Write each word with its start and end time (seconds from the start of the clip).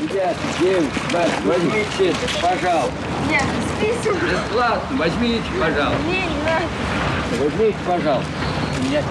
Ребят, 0.00 0.34
девушки, 0.58 0.98
возьмите, 1.44 2.16
пожалуйста. 2.40 2.94
Нет, 3.28 3.44
список. 3.76 4.14
Бесплатно, 4.14 4.96
возьмите, 4.96 5.44
пожалуйста. 5.60 6.02
Не, 6.06 6.22
не 6.22 6.42
надо. 6.42 6.64
Возьмите, 7.38 7.76
пожалуйста. 7.86 8.30
Нет. 8.90 9.04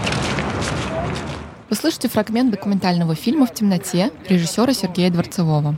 Вы 1.69 1.75
слышите 1.75 2.09
фрагмент 2.09 2.49
документального 2.49 3.13
фильма 3.13 3.45
«В 3.45 3.53
темноте» 3.53 4.11
режиссера 4.27 4.73
Сергея 4.73 5.11
Дворцевого. 5.11 5.75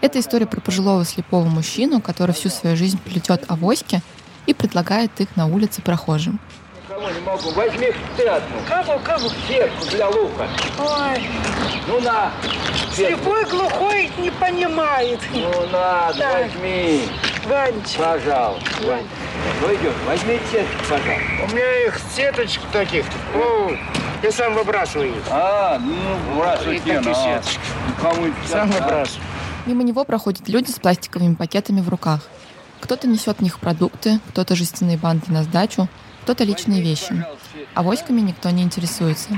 Это 0.00 0.20
история 0.20 0.46
про 0.46 0.60
пожилого 0.60 1.04
слепого 1.04 1.46
мужчину, 1.46 2.00
который 2.00 2.32
всю 2.32 2.50
свою 2.50 2.76
жизнь 2.76 3.00
плетет 3.04 3.46
авоськи 3.48 4.00
и 4.46 4.54
предлагает 4.54 5.10
их 5.20 5.34
на 5.34 5.46
улице 5.46 5.82
прохожим. 5.82 6.38
Кого 7.00 7.12
не 7.12 7.20
могу, 7.20 7.50
возьми 7.52 7.88
ты 8.14 8.26
одну. 8.26 8.56
Кого, 8.68 8.98
кого? 8.98 9.30
Сетку 9.48 9.86
для 9.90 10.06
лука. 10.08 10.46
Ой, 10.78 11.30
Ну 11.88 11.98
на. 12.00 12.30
сетку. 12.94 13.22
слепой, 13.22 13.44
глухой 13.46 14.10
не 14.18 14.30
понимает. 14.30 15.18
Ну 15.32 15.66
на, 15.72 16.12
Так. 16.12 16.42
возьми. 16.52 17.08
Ванечка. 17.46 18.02
Пожалуйста. 18.02 18.70
Вань. 18.86 19.06
Ну 19.62 19.74
идем, 19.74 19.94
возьмите 20.06 20.42
сетку, 20.52 20.78
пожалуйста. 20.90 21.44
У 21.50 21.54
меня 21.54 21.86
их 21.86 21.98
сеточек 22.14 22.62
таких. 22.70 23.06
Ну, 23.32 23.74
я 24.22 24.30
сам 24.30 24.52
выбрасываю 24.52 25.08
их. 25.16 25.22
А, 25.30 25.78
ну, 25.78 26.44
не 26.70 26.78
такие 26.80 27.00
надо. 27.00 27.14
сеточки. 27.14 27.60
Кому-нибудь 28.02 28.36
Сам 28.46 28.68
отдать. 28.68 28.80
выбрасываю. 28.82 29.24
Мимо 29.64 29.82
него 29.84 30.04
проходят 30.04 30.46
люди 30.50 30.70
с 30.70 30.78
пластиковыми 30.78 31.34
пакетами 31.34 31.80
в 31.80 31.88
руках. 31.88 32.20
Кто-то 32.82 33.08
несет 33.08 33.38
в 33.38 33.42
них 33.42 33.58
продукты, 33.58 34.20
кто-то 34.28 34.54
жестяные 34.54 34.98
банки 34.98 35.30
на 35.30 35.44
сдачу, 35.44 35.88
кто-то 36.22 36.44
личные 36.44 36.82
вещи. 36.82 37.24
Авоськами 37.74 38.20
никто 38.20 38.50
не 38.50 38.62
интересуется. 38.62 39.30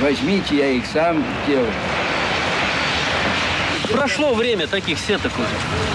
Возьмите, 0.00 0.56
я 0.56 0.68
их 0.68 0.84
сам 0.86 1.24
делаю. 1.46 1.72
Прошло 3.90 4.34
время 4.34 4.66
таких 4.66 4.98
сеток 4.98 5.32
уже. 5.38 5.92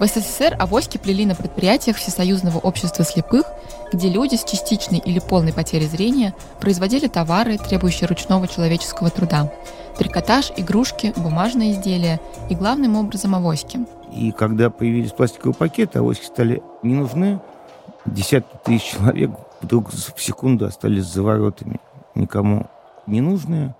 В 0.00 0.06
СССР 0.06 0.54
авоськи 0.60 0.96
плели 0.96 1.26
на 1.26 1.34
предприятиях 1.34 1.96
Всесоюзного 1.96 2.58
общества 2.58 3.04
слепых, 3.04 3.46
где 3.92 4.08
люди 4.08 4.36
с 4.36 4.44
частичной 4.44 4.98
или 4.98 5.18
полной 5.18 5.52
потерей 5.52 5.88
зрения 5.88 6.34
производили 6.60 7.08
товары, 7.08 7.58
требующие 7.58 8.06
ручного 8.06 8.46
человеческого 8.46 9.10
труда. 9.10 9.50
Трикотаж, 9.98 10.52
игрушки, 10.56 11.12
бумажные 11.16 11.72
изделия 11.72 12.20
и 12.48 12.54
главным 12.54 12.94
образом 12.94 13.34
авоськи. 13.34 13.80
И 14.14 14.30
когда 14.30 14.70
появились 14.70 15.10
пластиковые 15.10 15.54
пакеты, 15.54 15.98
авоськи 15.98 16.24
стали 16.24 16.62
не 16.82 16.94
нужны. 16.94 17.40
Десятки 18.06 18.56
тысяч 18.64 18.92
человек 18.92 19.32
вдруг 19.60 19.92
в 19.92 20.22
секунду 20.22 20.66
остались 20.66 21.04
за 21.04 21.22
воротами. 21.22 21.80
Никому 22.14 22.70
не 23.06 23.20
нужные, 23.20 23.74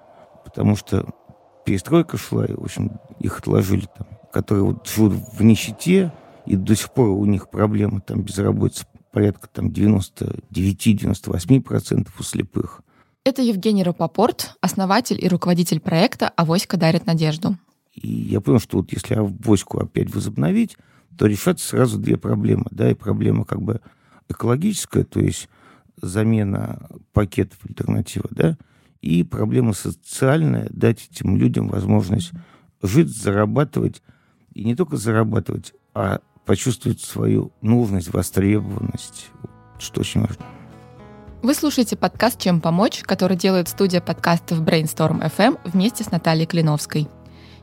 потому 0.44 0.76
что 0.76 1.06
перестройка 1.64 2.16
шла, 2.16 2.46
и, 2.46 2.52
в 2.52 2.64
общем, 2.64 2.98
их 3.20 3.38
отложили 3.38 3.86
там. 3.96 4.08
Которые 4.32 4.64
вот 4.64 4.88
живут 4.88 5.14
в 5.32 5.40
нищете, 5.42 6.12
и 6.46 6.56
до 6.56 6.74
сих 6.74 6.90
пор 6.90 7.10
у 7.10 7.24
них 7.26 7.48
проблемы, 7.48 8.00
там 8.00 8.22
безработица 8.22 8.86
порядка 9.12 9.46
там 9.48 9.68
99-98% 9.68 12.08
у 12.18 12.22
слепых. 12.22 12.82
Это 13.28 13.42
Евгений 13.42 13.82
Рапопорт, 13.82 14.56
основатель 14.62 15.22
и 15.22 15.28
руководитель 15.28 15.80
проекта 15.80 16.30
«Авоська 16.30 16.78
дарит 16.78 17.04
надежду». 17.04 17.58
И 17.92 18.08
я 18.08 18.40
понял, 18.40 18.58
что 18.58 18.78
вот 18.78 18.90
если 18.90 19.16
авоську 19.16 19.80
опять 19.80 20.14
возобновить, 20.14 20.78
то 21.18 21.26
решатся 21.26 21.68
сразу 21.68 21.98
две 21.98 22.16
проблемы. 22.16 22.64
Да, 22.70 22.90
и 22.90 22.94
проблема 22.94 23.44
как 23.44 23.60
бы 23.60 23.82
экологическая, 24.30 25.04
то 25.04 25.20
есть 25.20 25.50
замена 26.00 26.88
пакетов 27.12 27.58
альтернатива, 27.68 28.28
да, 28.30 28.56
и 29.02 29.22
проблема 29.24 29.74
социальная, 29.74 30.66
дать 30.70 31.06
этим 31.12 31.36
людям 31.36 31.68
возможность 31.68 32.32
жить, 32.80 33.14
зарабатывать, 33.14 34.02
и 34.54 34.64
не 34.64 34.74
только 34.74 34.96
зарабатывать, 34.96 35.74
а 35.92 36.20
почувствовать 36.46 37.02
свою 37.02 37.52
нужность, 37.60 38.10
востребованность, 38.10 39.28
что 39.78 40.00
очень 40.00 40.22
важно. 40.22 40.46
Вы 41.40 41.54
слушаете 41.54 41.96
подкаст 41.96 42.40
«Чем 42.40 42.60
помочь», 42.60 43.02
который 43.04 43.36
делает 43.36 43.68
студия 43.68 44.00
подкастов 44.00 44.60
Brainstorm 44.62 45.22
FM 45.36 45.58
вместе 45.62 46.02
с 46.02 46.10
Натальей 46.10 46.46
Клиновской. 46.46 47.06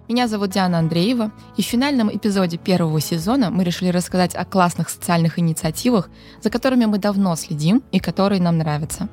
Меня 0.07 0.29
зовут 0.29 0.51
Диана 0.51 0.79
Андреева, 0.79 1.31
и 1.57 1.61
в 1.61 1.65
финальном 1.65 2.09
эпизоде 2.09 2.57
первого 2.57 3.01
сезона 3.01 3.49
мы 3.49 3.65
решили 3.65 3.89
рассказать 3.89 4.33
о 4.33 4.45
классных 4.45 4.89
социальных 4.89 5.39
инициативах, 5.39 6.09
за 6.41 6.49
которыми 6.49 6.85
мы 6.85 6.99
давно 6.99 7.35
следим 7.35 7.83
и 7.91 7.99
которые 7.99 8.41
нам 8.41 8.57
нравятся. 8.59 9.09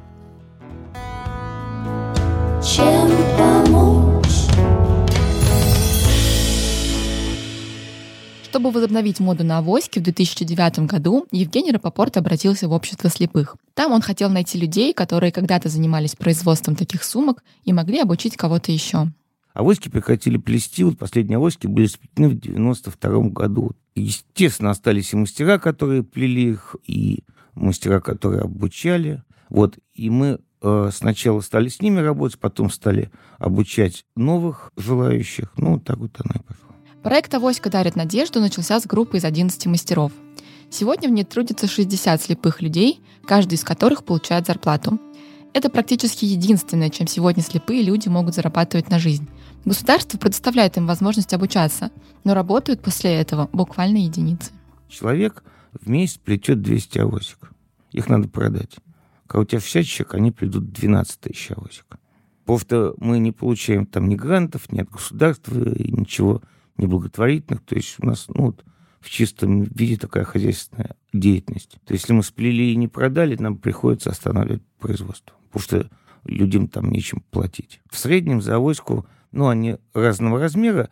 Чем 2.63 3.11
помочь? 3.37 3.62
Чтобы 8.53 8.71
возобновить 8.71 9.19
моду 9.19 9.45
на 9.45 9.57
авоськи, 9.57 9.99
в 9.99 10.03
2009 10.03 10.81
году 10.81 11.27
Евгений 11.31 11.73
Рапопорт 11.73 12.19
обратился 12.19 12.69
в 12.69 12.73
общество 12.73 13.09
слепых. 13.09 13.57
Там 13.73 13.93
он 13.93 14.03
хотел 14.03 14.29
найти 14.29 14.59
людей, 14.59 14.93
которые 14.93 15.33
когда-то 15.33 15.71
занимались 15.71 16.17
производством 16.17 16.77
таких 16.77 17.03
сумок 17.03 17.43
и 17.65 17.73
могли 17.73 18.01
обучить 18.01 18.37
кого-то 18.37 18.71
еще. 18.71 19.11
Авоськи 19.55 19.89
прекратили 19.89 20.37
плести. 20.37 20.85
Вот 20.85 20.99
последние 20.99 21.39
авоськи 21.39 21.67
были 21.67 21.87
сплетены 21.87 22.29
в 22.29 22.39
92 22.39 23.31
году. 23.31 23.73
Естественно, 23.95 24.73
остались 24.73 25.15
и 25.15 25.17
мастера, 25.17 25.59
которые 25.59 26.03
плели 26.03 26.51
их, 26.51 26.77
и 26.87 27.25
мастера, 27.55 28.01
которые 28.01 28.43
обучали. 28.43 29.23
Вот. 29.49 29.79
И 29.95 30.11
мы 30.11 30.41
э, 30.61 30.91
сначала 30.93 31.41
стали 31.41 31.69
с 31.69 31.81
ними 31.81 32.01
работать, 32.01 32.39
потом 32.39 32.71
стали 32.71 33.11
обучать 33.39 34.05
новых 34.15 34.73
желающих. 34.77 35.55
Ну, 35.57 35.81
так 35.81 35.97
вот 35.97 36.21
оно 36.23 36.35
и 36.35 36.43
пошло. 36.43 36.72
Проект 37.03 37.35
«Авоська 37.35 37.69
дарит 37.69 37.97
надежду» 37.97 38.41
начался 38.41 38.79
с 38.79 38.87
группы 38.87 39.17
из 39.17 39.25
11 39.25 39.67
мастеров. 39.67 40.13
Сегодня 40.71 41.09
в 41.09 41.13
ней 41.13 41.25
трудится 41.25 41.67
60 41.67 42.23
слепых 42.23 42.63
людей, 42.63 43.01
каждый 43.27 43.55
из 43.55 43.65
которых 43.65 44.05
получает 44.05 44.47
зарплату. 44.47 45.01
Это 45.53 45.69
практически 45.69 46.25
единственное, 46.25 46.91
чем 46.91 47.09
сегодня 47.09 47.43
слепые 47.43 47.83
люди 47.83 48.09
могут 48.09 48.37
зарабатывать 48.37 48.89
на 48.89 49.01
жизнь. 49.01 49.29
Государство 49.65 50.17
предоставляет 50.17 50.77
им 50.77 50.87
возможность 50.87 51.35
обучаться, 51.35 51.91
но 52.23 52.35
работают 52.35 52.83
после 52.83 53.15
этого 53.15 53.49
буквально 53.53 53.99
единицы. 53.99 54.53
Человек 54.89 55.43
в 55.73 55.91
месяц 55.91 56.19
плетет 56.19 56.63
200 56.63 56.99
авосик. 57.01 57.51
Их 57.91 58.09
надо 58.09 58.29
продать. 58.29 58.77
Когда 59.27 59.43
у 59.43 59.45
тебя 59.45 59.61
60 59.61 59.85
человек, 59.85 60.15
они 60.15 60.31
плетут 60.31 60.73
12 60.73 61.19
тысяч 61.19 61.51
авосик. 61.51 61.87
Что 62.47 62.95
мы 62.99 63.19
не 63.19 63.33
получаем 63.33 63.87
там 63.87 64.09
ни 64.09 64.15
грантов, 64.15 64.71
ни 64.71 64.81
от 64.81 64.89
государства, 64.89 65.59
и 65.59 65.91
ничего 65.91 66.43
неблаготворительных. 66.77 67.63
То 67.65 67.75
есть 67.75 67.97
у 67.99 68.07
нас 68.07 68.27
ну, 68.29 68.47
вот, 68.47 68.65
в 69.01 69.11
чистом 69.11 69.63
виде 69.65 69.97
такая 69.97 70.25
хозяйственная 70.25 70.97
деятельность. 71.13 71.79
То 71.85 71.93
есть 71.93 72.05
если 72.05 72.13
мы 72.13 72.23
сплели 72.23 72.73
и 72.73 72.77
не 72.77 72.89
продали, 72.89 73.37
нам 73.37 73.57
приходится 73.57 74.11
останавливать 74.11 74.63
производство. 74.79 75.35
Потому 75.51 75.63
что 75.63 75.91
людям 76.25 76.69
там 76.69 76.91
нечем 76.91 77.23
платить. 77.31 77.81
В 77.91 77.99
среднем 77.99 78.41
за 78.41 78.57
авоську, 78.57 79.07
ну, 79.33 79.49
они 79.49 79.77
разного 79.93 80.39
размера, 80.39 80.89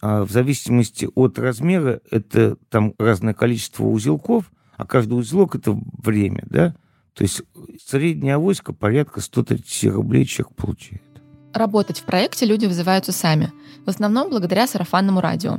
а 0.00 0.24
в 0.24 0.30
зависимости 0.30 1.08
от 1.14 1.38
размера 1.38 2.00
это 2.10 2.56
там 2.70 2.94
разное 2.98 3.34
количество 3.34 3.84
узелков, 3.84 4.50
а 4.76 4.86
каждый 4.86 5.14
узелок 5.14 5.54
это 5.54 5.78
время, 6.02 6.44
да? 6.48 6.74
То 7.12 7.24
есть 7.24 7.42
средняя 7.84 8.36
авоська 8.36 8.72
порядка 8.72 9.20
130 9.20 9.92
рублей 9.92 10.24
человек 10.24 10.56
получает. 10.56 11.09
Работать 11.52 11.98
в 11.98 12.04
проекте 12.04 12.46
люди 12.46 12.66
вызываются 12.66 13.12
сами, 13.12 13.52
в 13.84 13.90
основном 13.90 14.30
благодаря 14.30 14.66
сарафанному 14.66 15.20
радио. 15.20 15.58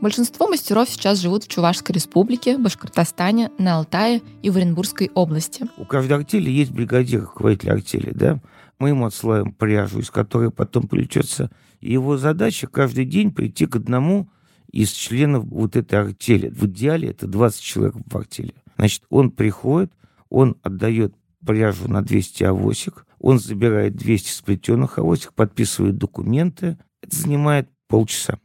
Большинство 0.00 0.46
мастеров 0.48 0.88
сейчас 0.88 1.18
живут 1.18 1.44
в 1.44 1.48
Чувашской 1.48 1.94
республике, 1.94 2.58
Башкортостане, 2.58 3.50
на 3.58 3.76
Алтае 3.76 4.22
и 4.42 4.50
в 4.50 4.56
Оренбургской 4.56 5.10
области. 5.14 5.66
У 5.76 5.84
каждой 5.84 6.18
артели 6.18 6.50
есть 6.50 6.72
бригадир, 6.72 7.22
руководитель 7.22 7.70
артели, 7.70 8.10
да? 8.14 8.40
Мы 8.78 8.90
ему 8.90 9.06
отсылаем 9.06 9.52
пряжу, 9.52 10.00
из 10.00 10.10
которой 10.10 10.50
потом 10.50 10.88
плетется. 10.88 11.50
Его 11.80 12.16
задача 12.16 12.66
каждый 12.66 13.04
день 13.04 13.30
прийти 13.30 13.66
к 13.66 13.76
одному 13.76 14.30
из 14.72 14.90
членов 14.90 15.44
вот 15.44 15.76
этой 15.76 16.00
артели. 16.00 16.48
В 16.48 16.66
идеале 16.66 17.10
это 17.10 17.26
20 17.26 17.60
человек 17.60 17.94
в 18.06 18.16
артели. 18.16 18.54
Значит, 18.76 19.02
он 19.10 19.30
приходит, 19.30 19.92
он 20.30 20.56
отдает 20.62 21.14
пряжу 21.44 21.88
на 21.88 22.02
200 22.02 22.44
авосик, 22.44 23.06
он 23.18 23.38
забирает 23.38 23.96
200 23.96 24.30
сплетенных 24.30 24.98
авосик, 24.98 25.32
подписывает 25.34 25.98
документы. 25.98 26.78
Это 27.02 27.16
занимает 27.16 27.68
полчаса. 27.88 28.38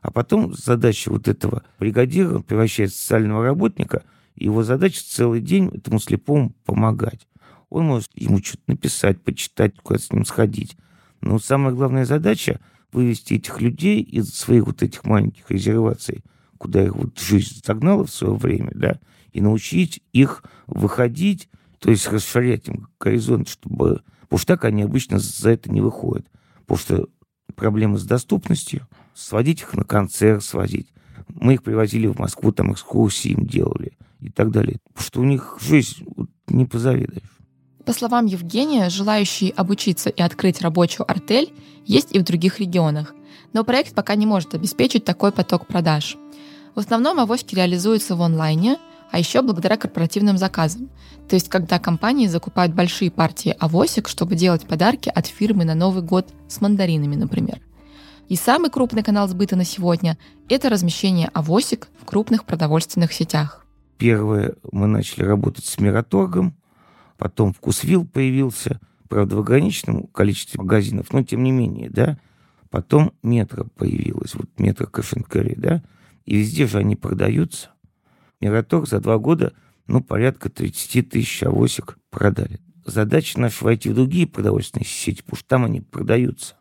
А 0.00 0.10
потом 0.10 0.54
задача 0.54 1.10
вот 1.10 1.28
этого 1.28 1.62
бригадира, 1.78 2.36
он 2.36 2.42
превращается 2.42 2.96
в 2.96 3.00
социального 3.00 3.44
работника, 3.44 4.04
его 4.36 4.62
задача 4.62 5.02
целый 5.04 5.40
день 5.40 5.70
этому 5.74 5.98
слепому 5.98 6.54
помогать. 6.64 7.26
Он 7.70 7.86
может 7.86 8.10
ему 8.14 8.38
что-то 8.38 8.62
написать, 8.68 9.22
почитать, 9.22 9.76
куда-то 9.80 10.04
с 10.04 10.12
ним 10.12 10.24
сходить. 10.24 10.76
Но 11.20 11.38
самая 11.38 11.74
главная 11.74 12.04
задача— 12.04 12.60
вывести 12.92 13.34
этих 13.34 13.60
людей 13.60 14.00
из 14.00 14.30
своих 14.30 14.66
вот 14.66 14.82
этих 14.82 15.04
маленьких 15.04 15.50
резерваций 15.50 16.22
куда 16.58 16.84
их 16.84 16.94
вот 16.94 17.18
жизнь 17.18 17.62
загнала 17.64 18.04
в 18.04 18.10
свое 18.10 18.34
время, 18.34 18.72
да, 18.74 18.98
и 19.32 19.40
научить 19.40 20.02
их 20.12 20.42
выходить, 20.66 21.48
то 21.78 21.90
есть 21.90 22.06
расширять 22.08 22.68
им 22.68 22.88
горизонт, 23.00 23.48
чтобы... 23.48 24.02
Потому 24.22 24.38
что 24.38 24.46
так 24.46 24.64
они 24.64 24.82
обычно 24.82 25.18
за 25.18 25.50
это 25.50 25.70
не 25.70 25.80
выходят. 25.80 26.26
Потому 26.66 26.78
что 26.78 27.08
проблемы 27.54 27.98
с 27.98 28.04
доступностью, 28.04 28.86
сводить 29.14 29.62
их 29.62 29.74
на 29.74 29.84
концерт, 29.84 30.44
сводить. 30.44 30.92
Мы 31.28 31.54
их 31.54 31.62
привозили 31.62 32.06
в 32.06 32.18
Москву, 32.18 32.52
там 32.52 32.72
экскурсии 32.72 33.30
им 33.30 33.46
делали 33.46 33.96
и 34.20 34.30
так 34.30 34.50
далее. 34.50 34.78
Потому 34.92 35.06
что 35.06 35.20
у 35.20 35.24
них 35.24 35.58
жизнь 35.60 36.04
вот, 36.16 36.28
не 36.48 36.64
позавидуешь. 36.66 37.38
По 37.84 37.92
словам 37.92 38.26
Евгения, 38.26 38.90
желающие 38.90 39.50
обучиться 39.52 40.10
и 40.10 40.20
открыть 40.20 40.60
рабочую 40.60 41.10
артель 41.10 41.52
есть 41.86 42.14
и 42.14 42.18
в 42.18 42.22
других 42.22 42.60
регионах. 42.60 43.14
Но 43.54 43.64
проект 43.64 43.94
пока 43.94 44.14
не 44.14 44.26
может 44.26 44.54
обеспечить 44.54 45.04
такой 45.04 45.32
поток 45.32 45.66
продаж. 45.66 46.16
В 46.74 46.80
основном 46.80 47.18
авоськи 47.18 47.54
реализуются 47.54 48.14
в 48.14 48.22
онлайне, 48.22 48.76
а 49.10 49.18
еще 49.18 49.42
благодаря 49.42 49.76
корпоративным 49.76 50.38
заказам. 50.38 50.90
То 51.28 51.34
есть, 51.34 51.48
когда 51.48 51.78
компании 51.78 52.26
закупают 52.26 52.74
большие 52.74 53.10
партии 53.10 53.54
авосик, 53.58 54.08
чтобы 54.08 54.34
делать 54.34 54.66
подарки 54.66 55.10
от 55.14 55.26
фирмы 55.26 55.64
на 55.64 55.74
Новый 55.74 56.02
год 56.02 56.28
с 56.48 56.60
мандаринами, 56.60 57.16
например. 57.16 57.60
И 58.28 58.36
самый 58.36 58.70
крупный 58.70 59.02
канал 59.02 59.26
сбыта 59.28 59.56
на 59.56 59.64
сегодня– 59.64 60.18
это 60.48 60.68
размещение 60.68 61.28
авосик 61.32 61.88
в 62.00 62.04
крупных 62.04 62.44
продовольственных 62.44 63.12
сетях. 63.12 63.64
Первое, 63.96 64.54
мы 64.70 64.86
начали 64.86 65.24
работать 65.24 65.64
с 65.64 65.80
Мираторгом, 65.80 66.54
потом 67.16 67.52
Вкусвилл 67.52 68.06
появился, 68.06 68.80
правда, 69.08 69.36
в 69.36 69.40
ограниченном 69.40 70.06
количестве 70.08 70.60
магазинов, 70.60 71.12
но 71.12 71.22
тем 71.22 71.42
не 71.42 71.50
менее, 71.50 71.90
да. 71.90 72.18
Потом 72.70 73.12
Метро 73.22 73.66
появилась, 73.76 74.34
вот 74.34 74.46
Метро 74.58 74.86
Кэшенкэри, 74.86 75.54
да, 75.56 75.82
и 76.26 76.36
везде 76.36 76.66
же 76.66 76.78
они 76.78 76.96
продаются. 76.96 77.70
Мираторг 78.40 78.86
за 78.88 79.00
два 79.00 79.18
года, 79.18 79.52
ну, 79.86 80.02
порядка 80.02 80.48
30 80.48 81.08
тысяч 81.08 81.42
авосик 81.42 81.98
продали. 82.10 82.60
Задача 82.84 83.38
наша 83.40 83.64
войти 83.64 83.90
в 83.90 83.94
другие 83.94 84.26
продовольственные 84.26 84.86
сети, 84.86 85.22
потому 85.22 85.36
что 85.36 85.48
там 85.48 85.64
они 85.64 85.80
продаются. 85.80 86.56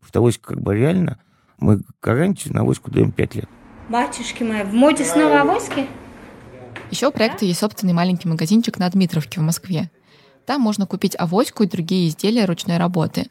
Потому 0.00 0.08
что 0.08 0.18
авоська 0.18 0.54
как 0.54 0.62
бы 0.62 0.76
реально, 0.76 1.18
мы 1.58 1.80
гарантию 2.02 2.54
на 2.54 2.60
авоську 2.60 2.90
даем 2.90 3.12
5 3.12 3.34
лет. 3.36 3.48
Батюшки 3.88 4.42
мои, 4.42 4.64
в 4.64 4.74
моде 4.74 5.04
снова 5.04 5.42
авоськи? 5.42 5.86
Еще 6.90 7.08
у 7.08 7.12
проекта 7.12 7.44
есть 7.44 7.60
собственный 7.60 7.92
маленький 7.92 8.28
магазинчик 8.28 8.78
на 8.78 8.88
Дмитровке 8.90 9.40
в 9.40 9.42
Москве. 9.42 9.90
Там 10.44 10.60
можно 10.60 10.86
купить 10.86 11.14
авоську 11.18 11.62
и 11.62 11.68
другие 11.68 12.08
изделия 12.08 12.44
ручной 12.44 12.78
работы. 12.78 13.26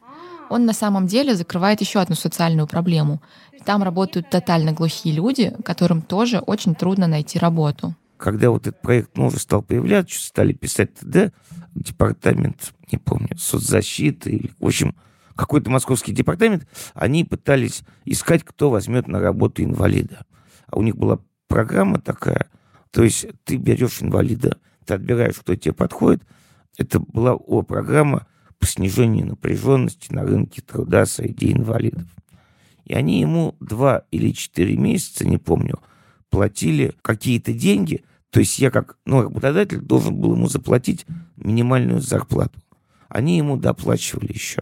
Он 0.51 0.65
на 0.65 0.73
самом 0.73 1.07
деле 1.07 1.33
закрывает 1.33 1.79
еще 1.79 2.01
одну 2.01 2.15
социальную 2.15 2.67
проблему. 2.67 3.21
Там 3.63 3.83
работают 3.83 4.29
тотально 4.29 4.73
глухие 4.73 5.15
люди, 5.15 5.55
которым 5.63 6.01
тоже 6.01 6.39
очень 6.39 6.75
трудно 6.75 7.07
найти 7.07 7.39
работу. 7.39 7.95
Когда 8.17 8.49
вот 8.49 8.67
этот 8.67 8.81
проект 8.81 9.15
ну, 9.15 9.27
уже 9.27 9.39
стал 9.39 9.61
появляться, 9.61 10.19
стали 10.19 10.51
писать 10.51 10.93
ТД, 10.95 11.33
департамент, 11.73 12.73
не 12.91 12.97
помню, 12.97 13.37
соцзащиты, 13.37 14.31
или, 14.31 14.51
в 14.59 14.65
общем, 14.65 14.93
какой-то 15.37 15.69
московский 15.69 16.11
департамент, 16.11 16.67
они 16.95 17.23
пытались 17.23 17.83
искать, 18.03 18.43
кто 18.43 18.69
возьмет 18.69 19.07
на 19.07 19.21
работу 19.21 19.63
инвалида. 19.63 20.25
А 20.67 20.77
у 20.77 20.81
них 20.81 20.97
была 20.97 21.19
программа 21.47 22.01
такая, 22.01 22.49
то 22.91 23.03
есть 23.03 23.25
ты 23.45 23.55
берешь 23.55 24.01
инвалида, 24.01 24.57
ты 24.85 24.95
отбираешь, 24.95 25.35
кто 25.35 25.55
тебе 25.55 25.73
подходит. 25.73 26.23
Это 26.77 26.99
была 26.99 27.35
о, 27.35 27.61
программа 27.61 28.27
по 28.61 28.67
снижению 28.67 29.25
напряженности 29.25 30.13
на 30.13 30.23
рынке 30.23 30.61
труда 30.61 31.05
среди 31.05 31.51
инвалидов. 31.51 32.03
И 32.85 32.93
они 32.93 33.19
ему 33.19 33.55
два 33.59 34.03
или 34.11 34.31
четыре 34.31 34.77
месяца, 34.77 35.27
не 35.27 35.37
помню, 35.37 35.79
платили 36.29 36.93
какие-то 37.01 37.53
деньги. 37.53 38.05
То 38.29 38.39
есть 38.39 38.59
я 38.59 38.69
как 38.69 38.97
ну, 39.05 39.23
работодатель 39.23 39.79
должен 39.79 40.15
был 40.15 40.35
ему 40.35 40.47
заплатить 40.47 41.05
минимальную 41.37 42.01
зарплату. 42.01 42.59
Они 43.09 43.35
ему 43.37 43.57
доплачивали 43.57 44.31
еще. 44.31 44.61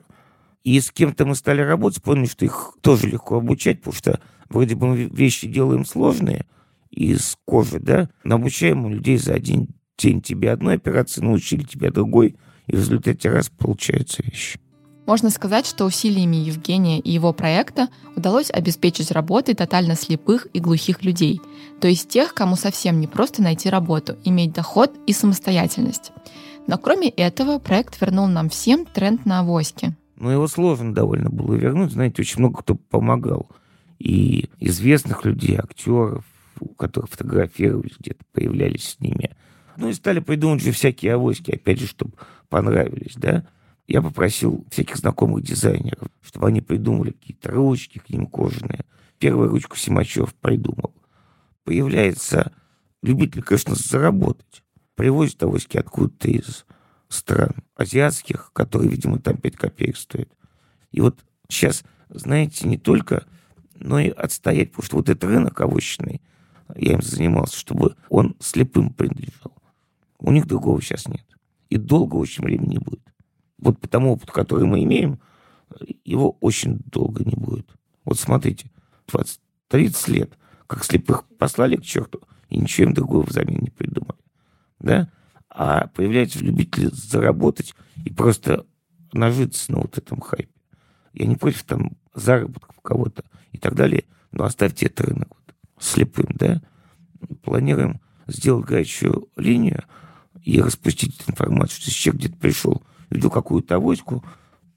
И 0.63 0.79
с 0.79 0.91
кем-то 0.91 1.25
мы 1.25 1.35
стали 1.35 1.61
работать, 1.61 2.01
поняли, 2.01 2.27
что 2.27 2.45
их 2.45 2.77
тоже 2.81 3.07
легко 3.07 3.37
обучать, 3.37 3.79
потому 3.79 3.95
что 3.95 4.19
вроде 4.49 4.75
бы 4.75 4.87
мы 4.87 5.03
вещи 5.03 5.47
делаем 5.47 5.85
сложные 5.85 6.45
из 6.89 7.37
кожи, 7.45 7.79
да, 7.79 8.09
но 8.23 8.35
обучаем 8.35 8.87
людей 8.87 9.17
за 9.17 9.33
один 9.33 9.67
день 9.97 10.21
тебе 10.21 10.51
одной 10.51 10.75
операции, 10.75 11.21
научили 11.21 11.63
тебя 11.63 11.91
другой, 11.91 12.37
и 12.69 12.75
в 12.75 12.79
результате 12.79 13.29
раз 13.29 13.49
получается 13.49 14.23
вещи. 14.23 14.59
Можно 15.05 15.31
сказать, 15.31 15.65
что 15.65 15.85
усилиями 15.85 16.35
Евгения 16.35 16.99
и 16.99 17.11
его 17.11 17.33
проекта 17.33 17.87
удалось 18.15 18.51
обеспечить 18.51 19.09
работой 19.09 19.55
тотально 19.55 19.95
слепых 19.95 20.47
и 20.53 20.59
глухих 20.59 21.03
людей, 21.03 21.41
то 21.81 21.87
есть 21.87 22.09
тех, 22.09 22.35
кому 22.35 22.55
совсем 22.55 22.99
не 22.99 23.07
просто 23.07 23.41
найти 23.41 23.69
работу, 23.69 24.17
иметь 24.23 24.53
доход 24.53 24.93
и 25.07 25.13
самостоятельность. 25.13 26.11
Но 26.67 26.77
кроме 26.77 27.09
этого, 27.09 27.57
проект 27.57 27.99
вернул 27.99 28.27
нам 28.27 28.49
всем 28.49 28.85
тренд 28.85 29.25
на 29.25 29.39
авоськи. 29.39 29.95
Но 30.15 30.31
его 30.31 30.47
сложно 30.47 30.93
довольно 30.93 31.31
было 31.31 31.55
вернуть. 31.55 31.93
Знаете, 31.93 32.21
очень 32.21 32.39
много 32.39 32.59
кто 32.59 32.75
помогал. 32.75 33.49
И 33.97 34.49
известных 34.59 35.25
людей, 35.25 35.57
актеров, 35.57 36.23
у 36.59 36.67
которых 36.67 37.09
фотографировались, 37.09 37.95
где-то 37.97 38.23
появлялись 38.31 38.89
с 38.89 38.99
ними. 38.99 39.31
Ну 39.77 39.89
и 39.89 39.93
стали 39.93 40.19
придумывать 40.19 40.61
же 40.61 40.71
всякие 40.71 41.15
авоськи, 41.15 41.51
опять 41.51 41.79
же, 41.79 41.87
чтобы 41.87 42.11
понравились, 42.49 43.15
да. 43.15 43.45
Я 43.87 44.01
попросил 44.01 44.65
всяких 44.69 44.97
знакомых 44.97 45.43
дизайнеров, 45.43 46.09
чтобы 46.21 46.47
они 46.47 46.61
придумали 46.61 47.11
какие-то 47.11 47.51
ручки 47.51 47.99
к 47.99 48.09
ним 48.09 48.27
кожаные. 48.27 48.85
Первую 49.17 49.49
ручку 49.49 49.77
Симачев 49.77 50.35
придумал. 50.35 50.93
Появляется 51.63 52.51
любитель, 53.01 53.41
конечно, 53.41 53.75
заработать. 53.75 54.63
Привозит 54.95 55.41
авоськи 55.41 55.77
откуда-то 55.77 56.27
из 56.27 56.65
стран 57.07 57.55
азиатских, 57.75 58.51
которые, 58.53 58.89
видимо, 58.89 59.19
там 59.19 59.37
5 59.37 59.55
копеек 59.55 59.97
стоят. 59.97 60.29
И 60.91 61.01
вот 61.01 61.19
сейчас, 61.47 61.83
знаете, 62.09 62.67
не 62.67 62.77
только, 62.77 63.25
но 63.75 63.99
и 63.99 64.09
отстоять, 64.09 64.71
потому 64.71 64.85
что 64.85 64.97
вот 64.97 65.09
этот 65.09 65.23
рынок 65.23 65.59
овощный, 65.59 66.21
я 66.75 66.93
им 66.93 67.01
занимался, 67.01 67.57
чтобы 67.57 67.95
он 68.09 68.35
слепым 68.39 68.93
принадлежал. 68.93 69.55
У 70.19 70.31
них 70.31 70.45
другого 70.45 70.81
сейчас 70.81 71.07
нет. 71.07 71.25
И 71.69 71.77
долго 71.77 72.15
очень 72.15 72.43
времени 72.43 72.73
не 72.73 72.79
будет. 72.79 73.03
Вот 73.57 73.79
по 73.79 73.87
тому 73.87 74.13
опыту, 74.13 74.33
который 74.33 74.65
мы 74.65 74.83
имеем, 74.83 75.19
его 76.03 76.37
очень 76.39 76.79
долго 76.85 77.23
не 77.23 77.35
будет. 77.35 77.69
Вот 78.05 78.19
смотрите, 78.19 78.71
20-30 79.07 80.11
лет, 80.11 80.37
как 80.67 80.83
слепых 80.83 81.25
послали 81.37 81.75
к 81.75 81.83
черту, 81.83 82.21
и 82.49 82.57
ничего 82.57 82.87
им 82.87 82.93
другого 82.93 83.23
взамен 83.23 83.61
не 83.61 83.69
придумали. 83.69 84.19
Да? 84.79 85.11
А 85.49 85.87
появляются 85.87 86.39
любители 86.39 86.89
заработать 86.91 87.75
и 88.03 88.11
просто 88.11 88.65
нажиться 89.13 89.71
на 89.71 89.79
вот 89.79 89.97
этом 89.97 90.21
хайпе. 90.21 90.49
Я 91.13 91.25
не 91.25 91.35
против 91.35 91.63
там 91.63 91.97
заработков 92.13 92.79
кого-то 92.81 93.23
и 93.51 93.57
так 93.57 93.75
далее, 93.75 94.05
но 94.31 94.43
оставьте 94.43 94.85
этот 94.85 95.07
рынок 95.07 95.29
вот, 95.29 95.55
слепым, 95.79 96.27
да? 96.35 96.61
Планируем 97.41 97.99
сделать 98.27 98.65
горячую 98.65 99.27
линию 99.35 99.83
и 100.43 100.61
распустить 100.61 101.19
эту 101.19 101.31
информацию. 101.31 101.79
Если 101.79 101.91
человек 101.91 102.21
где-то 102.21 102.37
пришел, 102.37 102.83
видел 103.09 103.29
какую-то 103.29 103.75
авоську, 103.75 104.23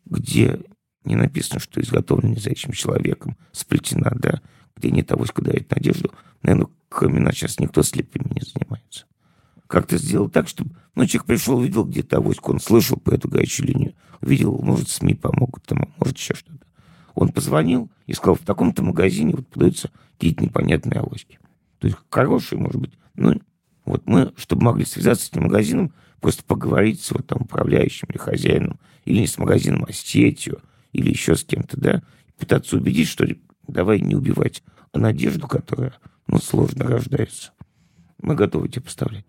где 0.05 0.61
не 1.05 1.17
написано, 1.17 1.61
что 1.61 1.81
изготовлена 1.81 2.35
незрячим 2.35 2.73
человеком, 2.73 3.37
сплетена, 3.53 4.13
да, 4.15 4.41
где 4.77 4.91
нет 4.91 5.11
авоська 5.13 5.43
дает 5.43 5.71
надежду, 5.71 6.13
наверное, 6.43 6.69
кроме 6.89 7.21
нас 7.21 7.35
сейчас 7.35 7.59
никто 7.59 7.83
слепыми 7.83 8.33
не 8.35 8.43
занимается 8.43 9.07
как-то 9.73 9.97
сделать 9.97 10.35
так, 10.35 10.49
чтобы... 10.49 10.77
Ну, 10.95 11.07
человек 11.07 11.25
пришел, 11.25 11.59
видел 11.59 11.85
где-то 11.85 12.19
авоську, 12.19 12.53
он 12.53 12.61
слышал 12.61 12.99
по 12.99 13.09
эту 13.09 13.27
горячую 13.29 13.69
линию, 13.69 13.95
видел, 14.21 14.59
может, 14.63 14.91
СМИ 14.91 15.15
помогут, 15.15 15.65
там, 15.65 15.89
может, 15.97 16.19
еще 16.19 16.35
что-то. 16.35 16.67
Он 17.15 17.31
позвонил 17.31 17.91
и 18.07 18.13
сказал, 18.13 18.35
в 18.35 18.45
таком-то 18.45 18.83
магазине 18.83 19.33
вот 19.35 19.49
продаются 19.49 19.91
какие-то 20.19 20.45
непонятные 20.45 21.01
авоськи. 21.01 21.39
То 21.79 21.87
есть 21.87 21.97
хорошие, 22.11 22.59
может 22.59 22.83
быть. 22.83 22.93
Ну, 23.15 23.41
вот 23.85 24.03
мы, 24.07 24.33
чтобы 24.37 24.65
могли 24.65 24.85
связаться 24.85 25.27
с 25.27 25.31
этим 25.31 25.45
магазином, 25.45 25.93
просто 26.21 26.45
поговорить 26.45 27.03
с 27.03 27.11
вот 27.11 27.27
там 27.27 27.43
управляющим 27.43 28.09
или 28.11 28.19
хозяином, 28.19 28.79
или 29.05 29.21
не 29.21 29.27
с 29.27 29.39
магазином, 29.39 29.85
а 29.89 29.93
с 29.93 29.97
сетью, 29.97 30.61
или 30.93 31.11
еще 31.11 31.35
с 31.35 31.45
кем-то, 31.45 31.81
да, 31.81 32.03
пытаться 32.39 32.77
убедить, 32.77 33.09
что 33.09 33.27
давай 33.67 34.01
не 34.01 34.15
убивать 34.15 34.63
надежду, 34.93 35.49
которая, 35.49 35.95
ну, 36.27 36.39
сложно 36.39 36.85
рождается. 36.85 37.53
Мы 38.21 38.35
готовы 38.35 38.69
тебе 38.69 38.83
поставлять. 38.83 39.27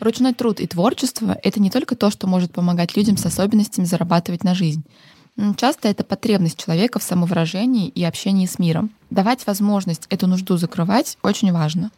Ручной 0.00 0.34
труд 0.34 0.58
и 0.58 0.66
творчество— 0.66 1.38
это 1.44 1.60
не 1.60 1.70
только 1.70 1.94
то, 1.94 2.10
что 2.10 2.26
может 2.26 2.52
помогать 2.52 2.96
людям 2.96 3.16
с 3.16 3.24
особенностями 3.24 3.84
зарабатывать 3.84 4.42
на 4.42 4.52
жизнь. 4.52 4.84
Часто 5.56 5.88
это 5.88 6.04
потребность 6.04 6.62
человека 6.62 6.98
в 6.98 7.02
самовыражении 7.02 7.88
и 7.88 8.04
общении 8.04 8.46
с 8.46 8.58
миром. 8.58 8.90
Давать 9.10 9.46
возможность 9.46 10.06
эту 10.10 10.26
нужду 10.26 10.56
закрывать 10.56 11.18
очень 11.22 11.52
важно. 11.52 11.90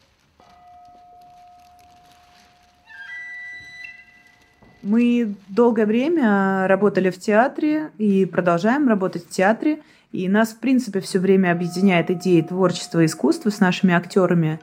Мы 4.82 5.34
долгое 5.48 5.86
время 5.86 6.66
работали 6.68 7.10
в 7.10 7.18
театре 7.18 7.90
и 7.98 8.26
продолжаем 8.26 8.86
работать 8.86 9.26
в 9.26 9.30
театре. 9.30 9.80
И 10.12 10.28
нас, 10.28 10.50
в 10.50 10.60
принципе, 10.60 11.00
все 11.00 11.18
время 11.18 11.50
объединяет 11.50 12.10
идеи 12.10 12.42
творчества 12.42 13.00
и 13.02 13.06
искусства 13.06 13.50
с 13.50 13.60
нашими 13.60 13.94
актерами. 13.94 14.60